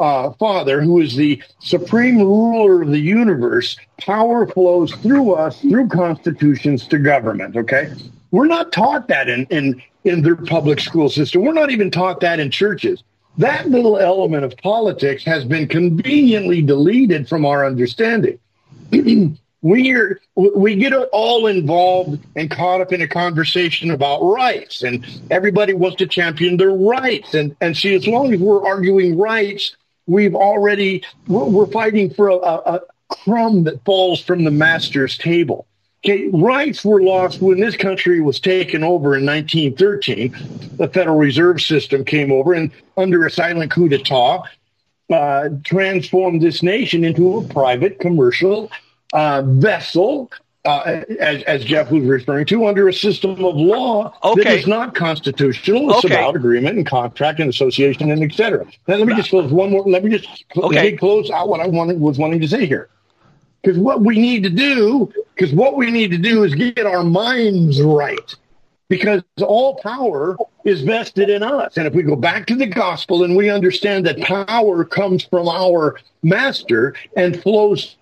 [0.03, 5.89] uh, Father, who is the supreme ruler of the universe, power flows through us, through
[5.89, 7.57] constitutions to government.
[7.57, 7.93] Okay.
[8.33, 11.43] We're not taught that in, in, in their public school system.
[11.43, 13.03] We're not even taught that in churches.
[13.39, 18.39] That little element of politics has been conveniently deleted from our understanding.
[19.63, 25.07] we are, we get all involved and caught up in a conversation about rights and
[25.31, 29.77] everybody wants to champion their rights and and see as long as we're arguing rights
[30.07, 35.67] we've already we're fighting for a, a crumb that falls from the master's table.
[36.05, 40.35] Okay, rights were lost when this country was taken over in 1913.
[40.77, 44.43] The Federal Reserve System came over and, under a silent coup d'etat,
[45.11, 48.69] uh, transformed this nation into a private commercial
[49.13, 50.29] uh, vessel
[50.65, 54.45] uh, as, as, Jeff was referring to, under a system of law okay.
[54.45, 55.91] that is not constitutional.
[55.91, 56.15] It's okay.
[56.15, 58.65] about agreement and contract and association and et cetera.
[58.87, 59.85] Now, let me just close one more.
[59.85, 60.75] Let me just okay.
[60.75, 62.89] let me close out what I wanted, was wanting to say here.
[63.61, 67.05] Because what we need to do, because what we need to do is get our
[67.05, 68.35] minds right.
[68.89, 71.77] Because all power is vested in us.
[71.77, 75.49] And if we go back to the gospel and we understand that power comes from
[75.49, 77.97] our master and flows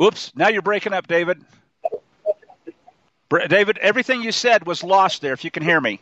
[0.00, 0.32] Whoops!
[0.34, 1.44] Now you're breaking up, David.
[3.50, 5.34] David, everything you said was lost there.
[5.34, 6.00] If you can hear me.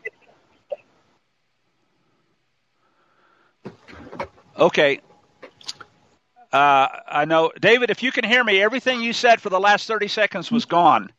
[4.57, 5.01] Okay.
[6.53, 7.89] Uh, I know, David.
[7.89, 11.11] If you can hear me, everything you said for the last thirty seconds was gone.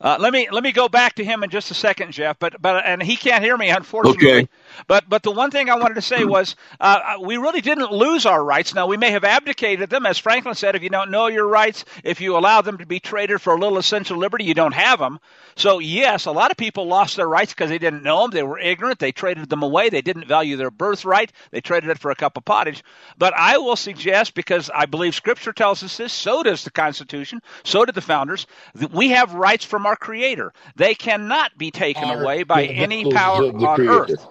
[0.00, 2.38] Uh, let me let me go back to him in just a second, Jeff.
[2.38, 4.28] But but and he can't hear me, unfortunately.
[4.28, 4.48] Okay.
[4.88, 7.92] But but the one thing I wanted to say was uh, uh, we really didn't
[7.92, 8.74] lose our rights.
[8.74, 10.76] Now we may have abdicated them, as Franklin said.
[10.76, 13.58] If you don't know your rights, if you allow them to be traded for a
[13.58, 15.18] little essential liberty, you don't have them.
[15.56, 18.32] So yes, a lot of people lost their rights because they didn't know them.
[18.32, 18.98] They were ignorant.
[18.98, 19.88] They traded them away.
[19.88, 21.32] They didn't value their birthright.
[21.50, 22.84] They traded it for a cup of pottage.
[23.16, 27.40] But I will suggest, because I believe Scripture tells us this, so does the Constitution,
[27.64, 30.52] so did the founders, that we have rights from our Creator.
[30.76, 33.92] They cannot be taken our, away by any power on creator.
[33.92, 34.26] earth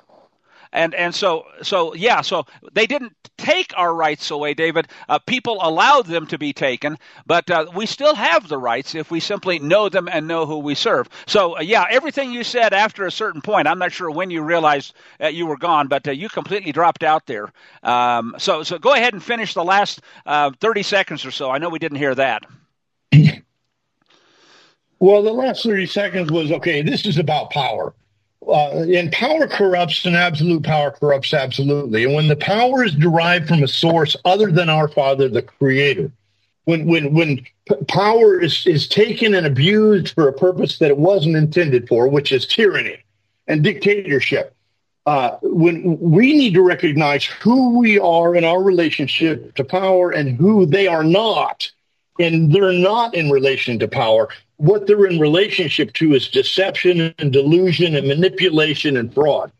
[0.76, 4.88] and and so so yeah so they didn't take our rights away david.
[5.10, 9.10] Uh, people allowed them to be taken but uh, we still have the rights if
[9.10, 11.08] we simply know them and know who we serve.
[11.26, 14.42] So uh, yeah everything you said after a certain point i'm not sure when you
[14.42, 17.52] realized uh, you were gone but uh, you completely dropped out there.
[17.82, 21.50] Um, so so go ahead and finish the last uh, 30 seconds or so.
[21.50, 22.46] I know we didn't hear that
[25.00, 27.94] well the last 30 seconds was okay this is about power
[28.48, 32.04] uh, and power corrupts and absolute power corrupts absolutely.
[32.04, 36.12] And when the power is derived from a source other than our Father, the Creator,
[36.66, 40.98] when when when p- power is is taken and abused for a purpose that it
[40.98, 42.98] wasn't intended for, which is tyranny
[43.48, 44.56] and dictatorship,
[45.06, 50.38] uh, when we need to recognize who we are in our relationship to power and
[50.38, 51.72] who they are not,
[52.20, 57.34] and they're not in relation to power what they're in relationship to is deception and
[57.34, 59.52] delusion and manipulation and fraud.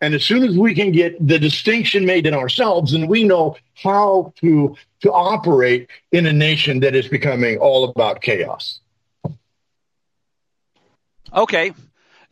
[0.00, 3.56] And as soon as we can get the distinction made in ourselves, and we know
[3.82, 8.80] how to to operate in a nation that is becoming all about chaos.
[11.34, 11.72] Okay,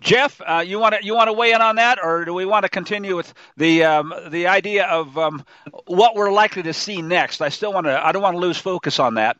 [0.00, 2.44] Jeff, uh, you want to you want to weigh in on that, or do we
[2.44, 5.44] want to continue with the um, the idea of um,
[5.86, 7.40] what we're likely to see next?
[7.40, 8.06] I still want to.
[8.06, 9.38] I don't want to lose focus on that.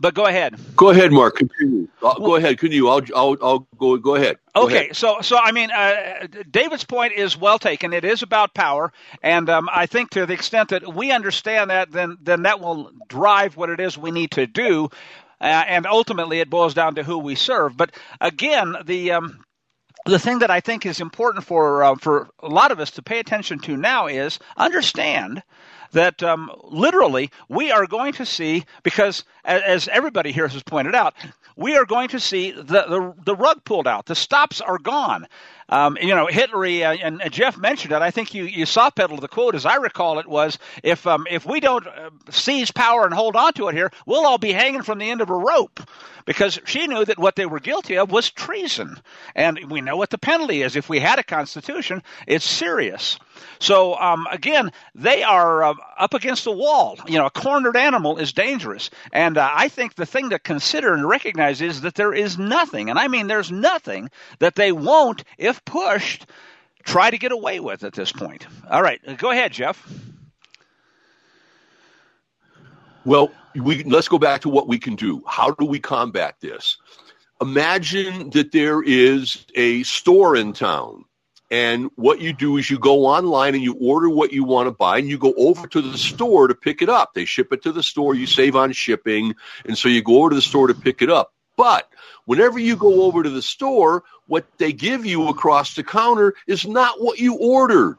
[0.00, 0.54] But go ahead.
[0.76, 1.36] Go ahead, Mark.
[1.36, 1.88] Continue.
[2.00, 2.58] Uh, go ahead.
[2.58, 2.86] Continue.
[2.86, 3.96] I'll, I'll, I'll go.
[3.96, 4.38] Go ahead.
[4.54, 4.84] Go okay.
[4.84, 4.96] Ahead.
[4.96, 7.92] So, so I mean, uh, David's point is well taken.
[7.92, 8.92] It is about power,
[9.24, 12.92] and um, I think to the extent that we understand that, then then that will
[13.08, 14.88] drive what it is we need to do,
[15.40, 17.76] uh, and ultimately it boils down to who we serve.
[17.76, 17.90] But
[18.20, 19.44] again, the um,
[20.06, 23.02] the thing that I think is important for uh, for a lot of us to
[23.02, 25.42] pay attention to now is understand
[25.92, 31.14] that um, literally we are going to see, because as everybody here has pointed out,
[31.56, 34.06] we are going to see the, the, the rug pulled out.
[34.06, 35.26] The stops are gone.
[35.70, 38.00] Um, you know, Hitler uh, and, Jeff mentioned it.
[38.00, 41.26] I think you you saw pedal the quote, as I recall it, was if um,
[41.30, 44.52] if we don't uh, seize power and hold on to it here, we'll all be
[44.52, 45.80] hanging from the end of a rope
[46.28, 49.00] because she knew that what they were guilty of was treason.
[49.34, 50.76] And we know what the penalty is.
[50.76, 53.18] If we had a constitution, it's serious.
[53.60, 56.98] So, um, again, they are uh, up against a wall.
[57.06, 58.90] You know, a cornered animal is dangerous.
[59.10, 62.90] And uh, I think the thing to consider and recognize is that there is nothing,
[62.90, 65.24] and I mean there's nothing, that they won't,
[65.64, 66.26] pushed,
[66.84, 68.46] try to get away with at this point.
[68.70, 69.86] All right, uh, go ahead, Jeff.
[73.04, 75.22] Well, we, let's go back to what we can do.
[75.26, 76.76] How do we combat this?
[77.40, 81.04] Imagine that there is a store in town,
[81.50, 84.72] and what you do is you go online and you order what you want to
[84.72, 87.14] buy, and you go over to the store to pick it up.
[87.14, 89.34] They ship it to the store, you save on shipping,
[89.64, 91.32] and so you go over to the store to pick it up.
[91.56, 91.88] But
[92.26, 96.66] whenever you go over to the store, what they give you across the counter is
[96.66, 97.96] not what you ordered.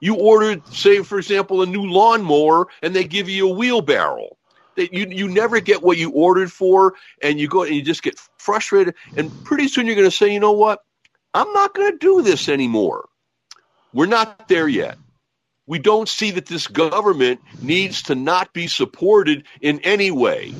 [0.00, 4.36] You ordered, say, for example, a new lawnmower, and they give you a wheelbarrow.
[4.76, 8.02] That you you never get what you ordered for, and you go and you just
[8.02, 10.80] get frustrated, and pretty soon you're going to say, you know what,
[11.32, 13.08] I'm not going to do this anymore.
[13.92, 14.98] We're not there yet.
[15.66, 20.52] We don't see that this government needs to not be supported in any way.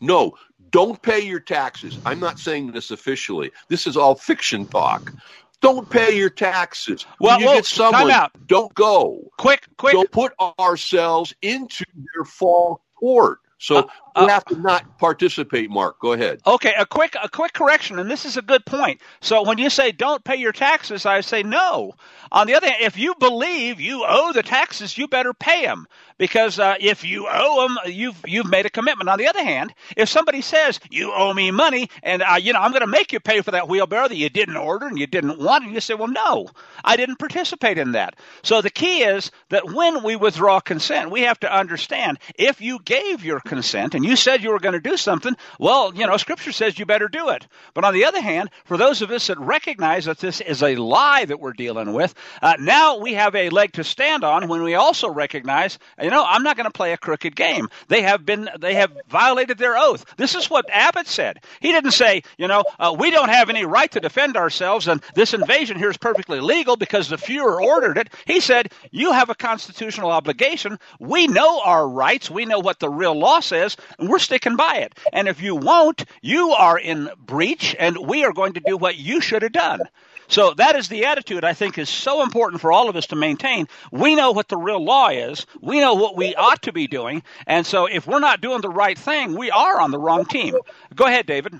[0.00, 0.36] No,
[0.70, 1.98] don't pay your taxes.
[2.04, 3.50] I'm not saying this officially.
[3.68, 5.12] This is all fiction talk.
[5.60, 7.06] Don't pay your taxes.
[7.18, 8.32] Well, when you well, get someone, out.
[8.46, 9.20] don't go.
[9.38, 9.94] Quick, quick.
[9.94, 13.38] Don't put ourselves into their fall court.
[13.58, 13.86] So uh,
[14.16, 15.70] uh, have to not participate.
[15.70, 16.42] Mark, go ahead.
[16.46, 19.00] Okay, a quick a quick correction, and this is a good point.
[19.20, 21.94] So when you say don't pay your taxes, I say no.
[22.32, 25.86] On the other hand, if you believe you owe the taxes, you better pay them
[26.18, 29.08] because uh, if you owe them, you've you've made a commitment.
[29.08, 32.60] On the other hand, if somebody says you owe me money and uh, you know
[32.60, 35.06] I'm going to make you pay for that wheelbarrow that you didn't order and you
[35.06, 36.48] didn't want, and you say, well, no,
[36.84, 38.16] I didn't participate in that.
[38.42, 42.80] So the key is that when we withdraw consent, we have to understand if you
[42.84, 46.16] gave your consent and you said you were going to do something, well, you know,
[46.16, 47.46] Scripture says you better do it.
[47.74, 50.76] But on the other hand, for those of us that recognize that this is a
[50.76, 54.62] lie that we're dealing with, uh, now we have a leg to stand on when
[54.62, 57.68] we also recognize, you know, I'm not going to play a crooked game.
[57.88, 60.04] They have been, they have violated their oath.
[60.16, 61.40] This is what Abbott said.
[61.60, 65.02] He didn't say, you know, uh, we don't have any right to defend ourselves, and
[65.14, 68.12] this invasion here is perfectly legal because the Fuhrer ordered it.
[68.26, 70.78] He said, you have a constitutional obligation.
[71.00, 72.30] We know our rights.
[72.30, 74.94] We know what the real law says, and we're sticking by it.
[75.12, 78.96] And if you won't, you are in breach, and we are going to do what
[78.96, 79.80] you should have done.
[80.28, 83.16] So that is the attitude I think is so important for all of us to
[83.16, 83.68] maintain.
[83.92, 85.46] We know what the real law is.
[85.60, 87.22] We know what we ought to be doing.
[87.46, 90.56] And so if we're not doing the right thing, we are on the wrong team.
[90.94, 91.54] Go ahead, David.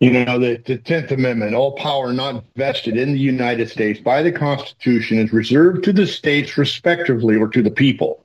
[0.00, 4.22] You know, the, the 10th Amendment, all power not vested in the United States by
[4.22, 8.23] the Constitution is reserved to the states respectively or to the people.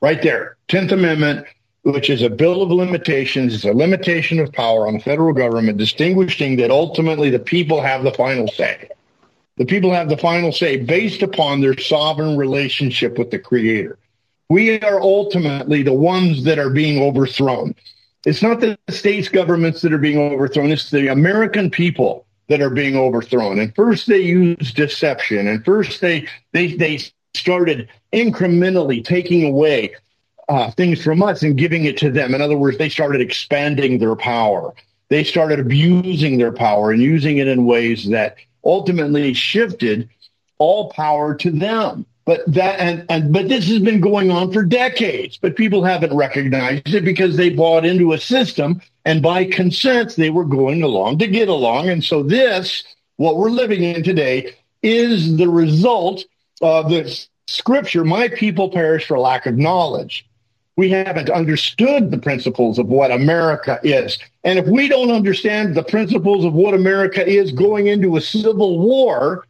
[0.00, 0.56] Right there.
[0.68, 1.46] 10th Amendment,
[1.82, 5.78] which is a bill of limitations, it's a limitation of power on the federal government,
[5.78, 8.88] distinguishing that ultimately the people have the final say.
[9.56, 13.98] The people have the final say based upon their sovereign relationship with the Creator.
[14.48, 17.74] We are ultimately the ones that are being overthrown.
[18.24, 22.70] It's not the states governments that are being overthrown, it's the American people that are
[22.70, 23.58] being overthrown.
[23.58, 26.98] And first they use deception, and first they they they
[27.34, 29.94] started incrementally taking away
[30.48, 32.34] uh, things from us and giving it to them.
[32.34, 34.74] In other words, they started expanding their power.
[35.08, 40.08] They started abusing their power and using it in ways that ultimately shifted
[40.58, 42.06] all power to them.
[42.24, 46.14] But that and, and but this has been going on for decades, but people haven't
[46.14, 51.18] recognized it because they bought into a system and by consent they were going along
[51.18, 51.88] to get along.
[51.88, 52.84] And so this,
[53.16, 56.24] what we're living in today, is the result
[56.60, 60.26] of the scripture, my people perish for lack of knowledge
[60.80, 64.18] we haven't understood the principles of what America is.
[64.44, 68.78] And if we don't understand the principles of what America is going into a civil
[68.78, 69.46] war,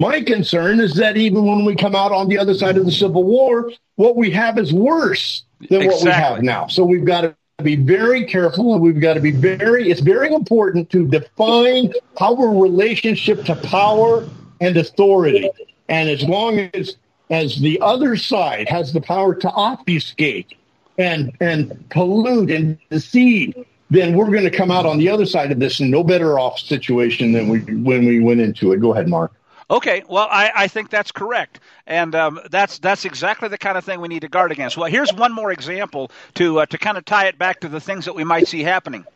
[0.00, 2.90] my concern is that even when we come out on the other side of the
[2.90, 5.94] civil war, what we have is worse than exactly.
[5.94, 6.66] what we have now.
[6.66, 10.34] So we've got to be very careful and we've got to be very, it's very
[10.34, 14.28] important to define our relationship to power
[14.60, 15.48] and authority.
[15.88, 16.96] And as long as
[17.30, 20.54] as the other side has the power to obfuscate
[20.98, 23.54] and and pollute and deceive,
[23.90, 26.38] then we're going to come out on the other side of this in no better
[26.38, 28.80] off situation than we when we went into it.
[28.80, 29.32] Go ahead, Mark.
[29.70, 33.84] Okay, well, I, I think that's correct, and um, that's that's exactly the kind of
[33.84, 34.76] thing we need to guard against.
[34.76, 37.80] Well, here's one more example to uh, to kind of tie it back to the
[37.80, 39.06] things that we might see happening.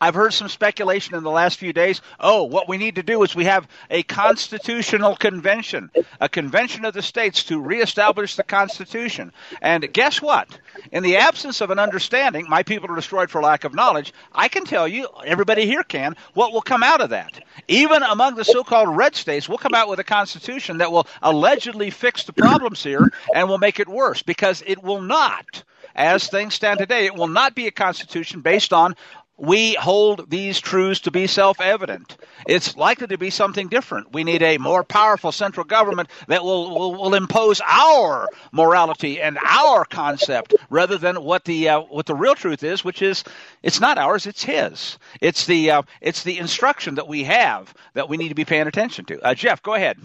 [0.00, 2.00] I've heard some speculation in the last few days.
[2.20, 6.94] Oh, what we need to do is we have a constitutional convention, a convention of
[6.94, 9.32] the states to reestablish the Constitution.
[9.60, 10.48] And guess what?
[10.92, 14.12] In the absence of an understanding, my people are destroyed for lack of knowledge.
[14.32, 17.42] I can tell you, everybody here can, what will come out of that.
[17.68, 21.06] Even among the so called red states, we'll come out with a Constitution that will
[21.22, 25.62] allegedly fix the problems here and will make it worse because it will not
[25.94, 28.96] as things stand today, it will not be a constitution based on
[29.36, 32.16] we hold these truths to be self evident.
[32.46, 34.12] It's likely to be something different.
[34.12, 39.38] We need a more powerful central government that will, will, will impose our morality and
[39.44, 43.24] our concept rather than what the, uh, what the real truth is, which is
[43.62, 44.98] it's not ours, it's his.
[45.20, 48.68] It's the, uh, it's the instruction that we have that we need to be paying
[48.68, 49.20] attention to.
[49.20, 49.98] Uh, Jeff, go ahead.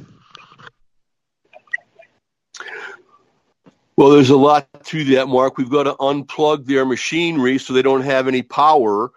[3.95, 5.57] Well, there's a lot to that, Mark.
[5.57, 9.11] We've got to unplug their machinery so they don't have any power.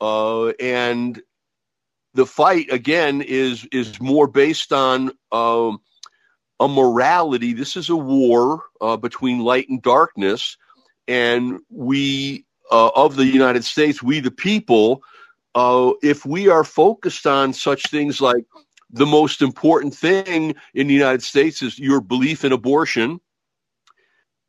[0.00, 1.20] Uh, and
[2.14, 5.80] the fight again is is more based on um,
[6.60, 7.52] a morality.
[7.52, 10.56] This is a war uh, between light and darkness,
[11.06, 15.02] and we uh, of the United States, we the people,
[15.54, 18.44] uh, if we are focused on such things like
[18.90, 23.20] the most important thing in the United States is your belief in abortion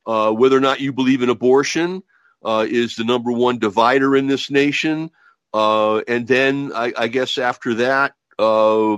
[0.10, 2.02] uh, whether or not you believe in abortion
[2.44, 5.12] uh, is the number one divider in this nation.
[5.54, 8.98] Uh, and then I, I, guess after that, uh,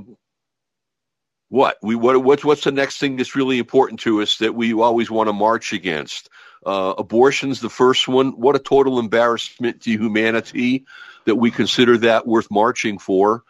[1.47, 4.73] what we what what's what's the next thing that's really important to us that we
[4.73, 6.29] always want to march against?
[6.65, 8.31] Uh, abortion's the first one.
[8.31, 10.85] What a total embarrassment to humanity
[11.25, 13.43] that we consider that worth marching for.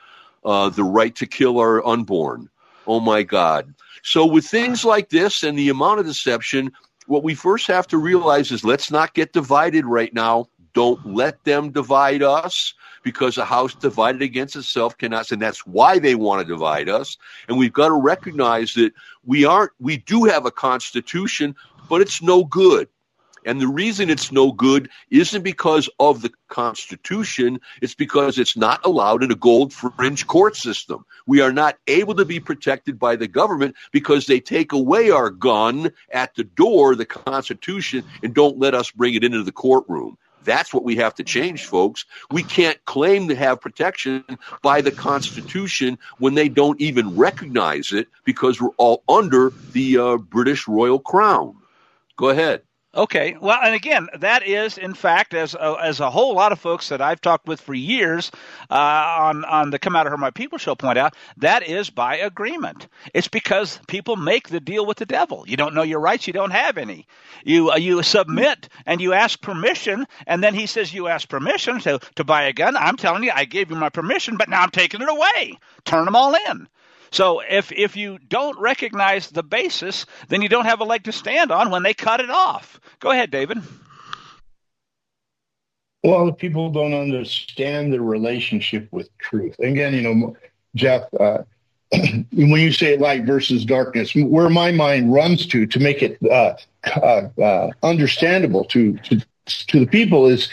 [0.43, 2.49] Uh, the right to kill our unborn.
[2.87, 3.75] Oh my God.
[4.01, 6.71] So with things like this and the amount of deception,
[7.05, 10.47] what we first have to realize is let's not get divided right now.
[10.73, 12.73] Don't let them divide us
[13.03, 17.17] because a house divided against itself cannot and that's why they want to divide us
[17.47, 18.93] and we've got to recognize that
[19.25, 21.55] we aren't we do have a constitution
[21.89, 22.87] but it's no good
[23.45, 28.85] and the reason it's no good isn't because of the Constitution, it's because it's not
[28.85, 31.05] allowed in a gold fringe court system.
[31.25, 35.29] We are not able to be protected by the government because they take away our
[35.29, 40.17] gun at the door, the Constitution, and don't let us bring it into the courtroom.
[40.43, 42.05] That's what we have to change, folks.
[42.31, 44.23] We can't claim to have protection
[44.61, 50.17] by the Constitution when they don't even recognize it because we're all under the uh,
[50.17, 51.55] British royal crown.
[52.17, 52.61] Go ahead.
[52.93, 56.59] Okay, well, and again, that is, in fact, as a, as a whole lot of
[56.59, 58.29] folks that I've talked with for years
[58.69, 61.89] uh, on on the Come Out of Her My People show point out, that is
[61.89, 62.89] by agreement.
[63.13, 65.45] It's because people make the deal with the devil.
[65.47, 67.07] You don't know your rights, you don't have any.
[67.45, 71.79] You uh, you submit and you ask permission, and then he says you ask permission
[71.79, 72.75] to to buy a gun.
[72.75, 75.57] I'm telling you, I gave you my permission, but now I'm taking it away.
[75.85, 76.67] Turn them all in.
[77.11, 81.11] So if if you don't recognize the basis, then you don't have a leg to
[81.11, 82.79] stand on when they cut it off.
[82.99, 83.59] Go ahead, David.
[86.03, 89.59] Well, people don't understand the relationship with truth.
[89.59, 90.35] Again, you know,
[90.73, 91.43] Jeff, uh,
[91.91, 96.53] when you say light versus darkness, where my mind runs to to make it uh,
[96.95, 100.49] uh, uh understandable to, to to the people is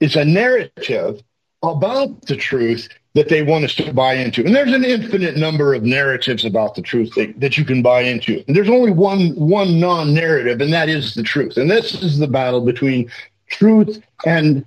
[0.00, 1.22] is a narrative
[1.62, 2.88] about the truth
[3.18, 4.44] that they want us to buy into.
[4.46, 8.02] And there's an infinite number of narratives about the truth that, that you can buy
[8.02, 8.44] into.
[8.46, 11.56] And there's only one one non-narrative, and that is the truth.
[11.56, 13.10] And this is the battle between
[13.48, 14.64] truth and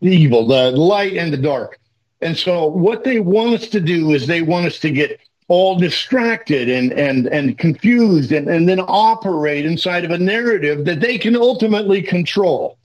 [0.00, 1.78] evil, the light and the dark.
[2.20, 5.78] And so what they want us to do is they want us to get all
[5.78, 11.18] distracted and and and confused and, and then operate inside of a narrative that they
[11.18, 12.78] can ultimately control.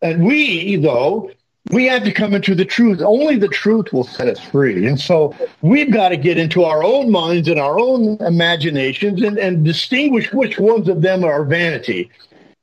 [0.00, 1.32] And we, though,
[1.70, 3.00] we have to come into the truth.
[3.00, 4.86] Only the truth will set us free.
[4.86, 9.38] And so we've got to get into our own minds and our own imaginations and,
[9.38, 12.10] and distinguish which ones of them are vanity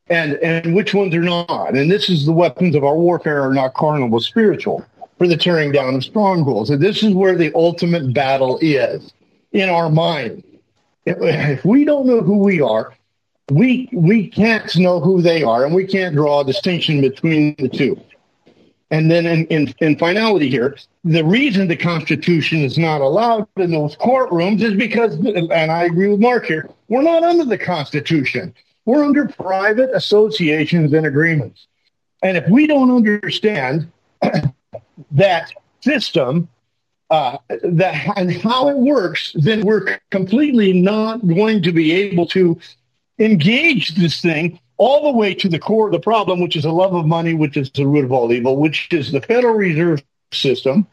[0.08, 1.76] and, and which ones are not.
[1.76, 4.86] And this is the weapons of our warfare are not carnal but spiritual
[5.18, 6.70] for the tearing down of strongholds.
[6.70, 9.14] And this is where the ultimate battle is
[9.52, 10.43] in our mind.
[11.06, 12.93] If we don't know who we are,
[13.49, 17.68] we we can't know who they are, and we can't draw a distinction between the
[17.68, 17.99] two.
[18.92, 20.76] And then in, in, in, finality here,
[21.06, 26.10] the reason the Constitution is not allowed in those courtrooms is because, and I agree
[26.10, 28.54] with Mark here, we're not under the Constitution.
[28.84, 31.68] We're under private associations and agreements.
[32.22, 33.89] And if we don't understand
[35.12, 36.50] that system,
[37.10, 42.60] uh, that and how it works, then we're completely not going to be able to
[43.20, 46.72] engage this thing all the way to the core of the problem, which is the
[46.72, 50.02] love of money, which is the root of all evil, which is the Federal Reserve
[50.34, 50.88] system,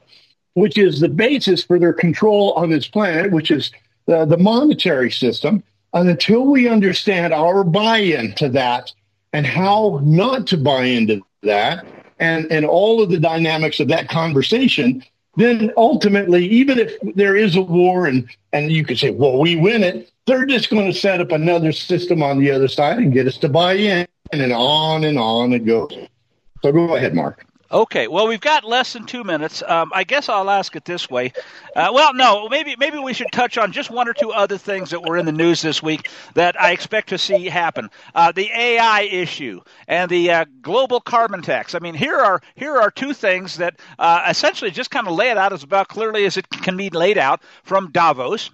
[0.53, 3.72] which is the basis for their control on this planet, which is
[4.05, 5.62] the, the monetary system.
[5.95, 8.93] And until we understand our buy in to that
[9.32, 11.86] and how not to buy into that
[12.18, 15.03] and, and all of the dynamics of that conversation,
[15.36, 19.57] then ultimately, even if there is a war and, and you could say, well, we
[19.57, 23.12] win it, they're just going to set up another system on the other side and
[23.12, 25.91] get us to buy in and on and on it goes.
[26.62, 27.45] So go ahead, Mark.
[27.70, 29.62] Okay, well, we've got less than two minutes.
[29.66, 31.35] Um, I guess I'll ask it this way.
[31.76, 34.89] Uh, well, no, maybe maybe we should touch on just one or two other things
[34.91, 37.91] that were in the news this week that I expect to see happen.
[38.14, 41.74] Uh, the AI issue and the uh, global carbon tax.
[41.74, 45.29] I mean, here are here are two things that uh, essentially just kind of lay
[45.29, 48.51] it out as about clearly as it can be laid out from Davos.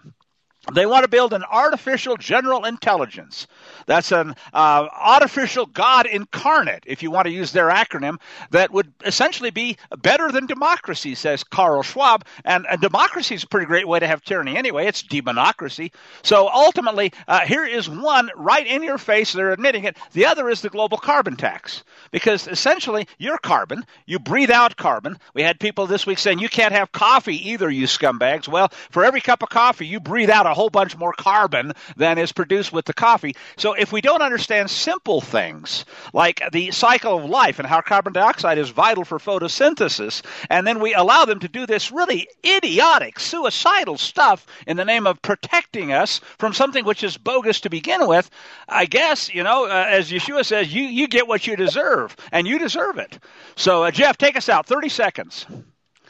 [0.72, 3.46] They want to build an artificial general intelligence.
[3.86, 8.18] That's an uh, artificial God incarnate, if you want to use their acronym,
[8.50, 12.24] that would essentially be better than democracy, says Carl Schwab.
[12.44, 14.86] And, and democracy is a pretty great way to have tyranny anyway.
[14.86, 15.92] It's demonocracy.
[16.22, 19.34] So ultimately, uh, here is one right in your face.
[19.34, 19.98] They're admitting it.
[20.12, 21.84] The other is the global carbon tax.
[22.10, 23.84] Because essentially, you're carbon.
[24.06, 25.18] You breathe out carbon.
[25.34, 28.48] We had people this week saying, you can't have coffee either, you scumbags.
[28.48, 32.18] Well, for every cup of coffee, you breathe out a whole bunch more carbon than
[32.18, 33.36] is produced with the coffee.
[33.56, 38.12] So if we don't understand simple things like the cycle of life and how carbon
[38.12, 43.18] dioxide is vital for photosynthesis, and then we allow them to do this really idiotic,
[43.20, 48.06] suicidal stuff in the name of protecting us from something which is bogus to begin
[48.06, 48.30] with,
[48.68, 52.46] I guess, you know, uh, as Yeshua says, you, you get what you deserve, and
[52.46, 53.18] you deserve it.
[53.56, 54.66] So, uh, Jeff, take us out.
[54.66, 55.46] 30 seconds.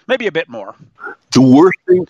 [0.06, 0.74] Maybe a bit more.
[1.32, 2.06] The worst thing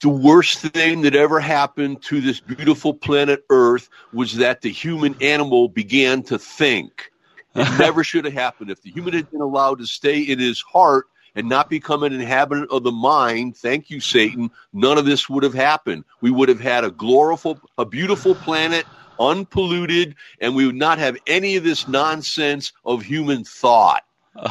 [0.00, 5.16] the worst thing that ever happened to this beautiful planet Earth was that the human
[5.20, 7.10] animal began to think.
[7.54, 8.70] It never should have happened.
[8.70, 12.12] If the human had been allowed to stay in his heart and not become an
[12.12, 16.04] inhabitant of the mind, thank you, Satan, none of this would have happened.
[16.20, 17.44] We would have had a glorious,
[17.76, 18.86] a beautiful planet,
[19.18, 24.04] unpolluted, and we would not have any of this nonsense of human thought.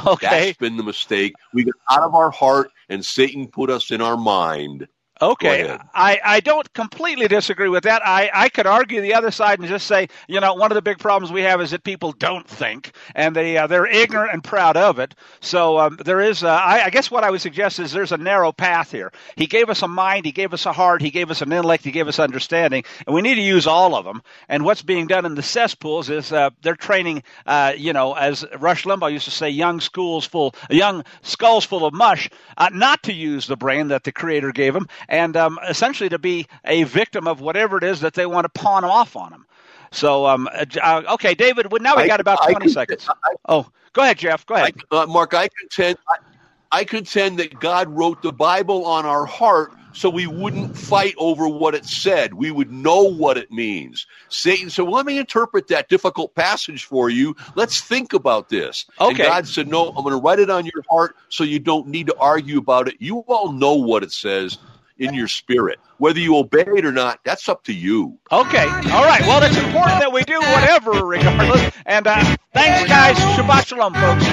[0.06, 0.28] Okay.
[0.28, 1.34] That's been the mistake.
[1.54, 4.88] We got out of our heart, and Satan put us in our mind.
[5.22, 5.64] Okay,
[5.96, 8.06] I, I don't completely disagree with that.
[8.06, 10.82] I, I could argue the other side and just say, you know, one of the
[10.82, 14.44] big problems we have is that people don't think, and they uh, they're ignorant and
[14.44, 15.16] proud of it.
[15.40, 18.18] So um, there is, uh, I, I guess, what I would suggest is there's a
[18.18, 19.12] narrow path here.
[19.36, 21.84] He gave us a mind, he gave us a heart, he gave us an intellect,
[21.84, 24.22] he gave us understanding, and we need to use all of them.
[24.50, 28.46] And what's being done in the cesspools is uh, they're training, uh, you know, as
[28.60, 33.04] Rush Limbaugh used to say, young schools full, young skulls full of mush, uh, not
[33.04, 36.84] to use the brain that the Creator gave them and um, essentially to be a
[36.84, 39.46] victim of whatever it is that they want to pawn off on them.
[39.92, 41.68] So, um, uh, okay, David.
[41.82, 43.08] Now we got about twenty seconds.
[43.10, 44.46] I, oh, go ahead, Jeff.
[44.46, 45.34] Go ahead, uh, Mark.
[45.34, 45.98] I contend.
[46.10, 46.16] I,
[46.70, 51.48] I contend that God wrote the Bible on our heart so we wouldn't fight over
[51.48, 52.34] what it said.
[52.34, 54.06] We would know what it means.
[54.30, 57.36] Satan said, well, let me interpret that difficult passage for you.
[57.56, 58.86] Let's think about this.
[59.00, 59.10] Okay.
[59.10, 61.88] And God said, no, I'm going to write it on your heart so you don't
[61.88, 62.96] need to argue about it.
[63.00, 64.58] You all know what it says
[65.00, 65.80] in your spirit.
[65.98, 68.18] Whether you obey it or not, that's up to you.
[68.32, 68.66] Okay.
[68.66, 69.22] All right.
[69.22, 71.72] Well, it's important that we do whatever, regardless.
[71.86, 73.18] And uh, thanks, guys.
[73.18, 74.26] Shabbat shalom, folks.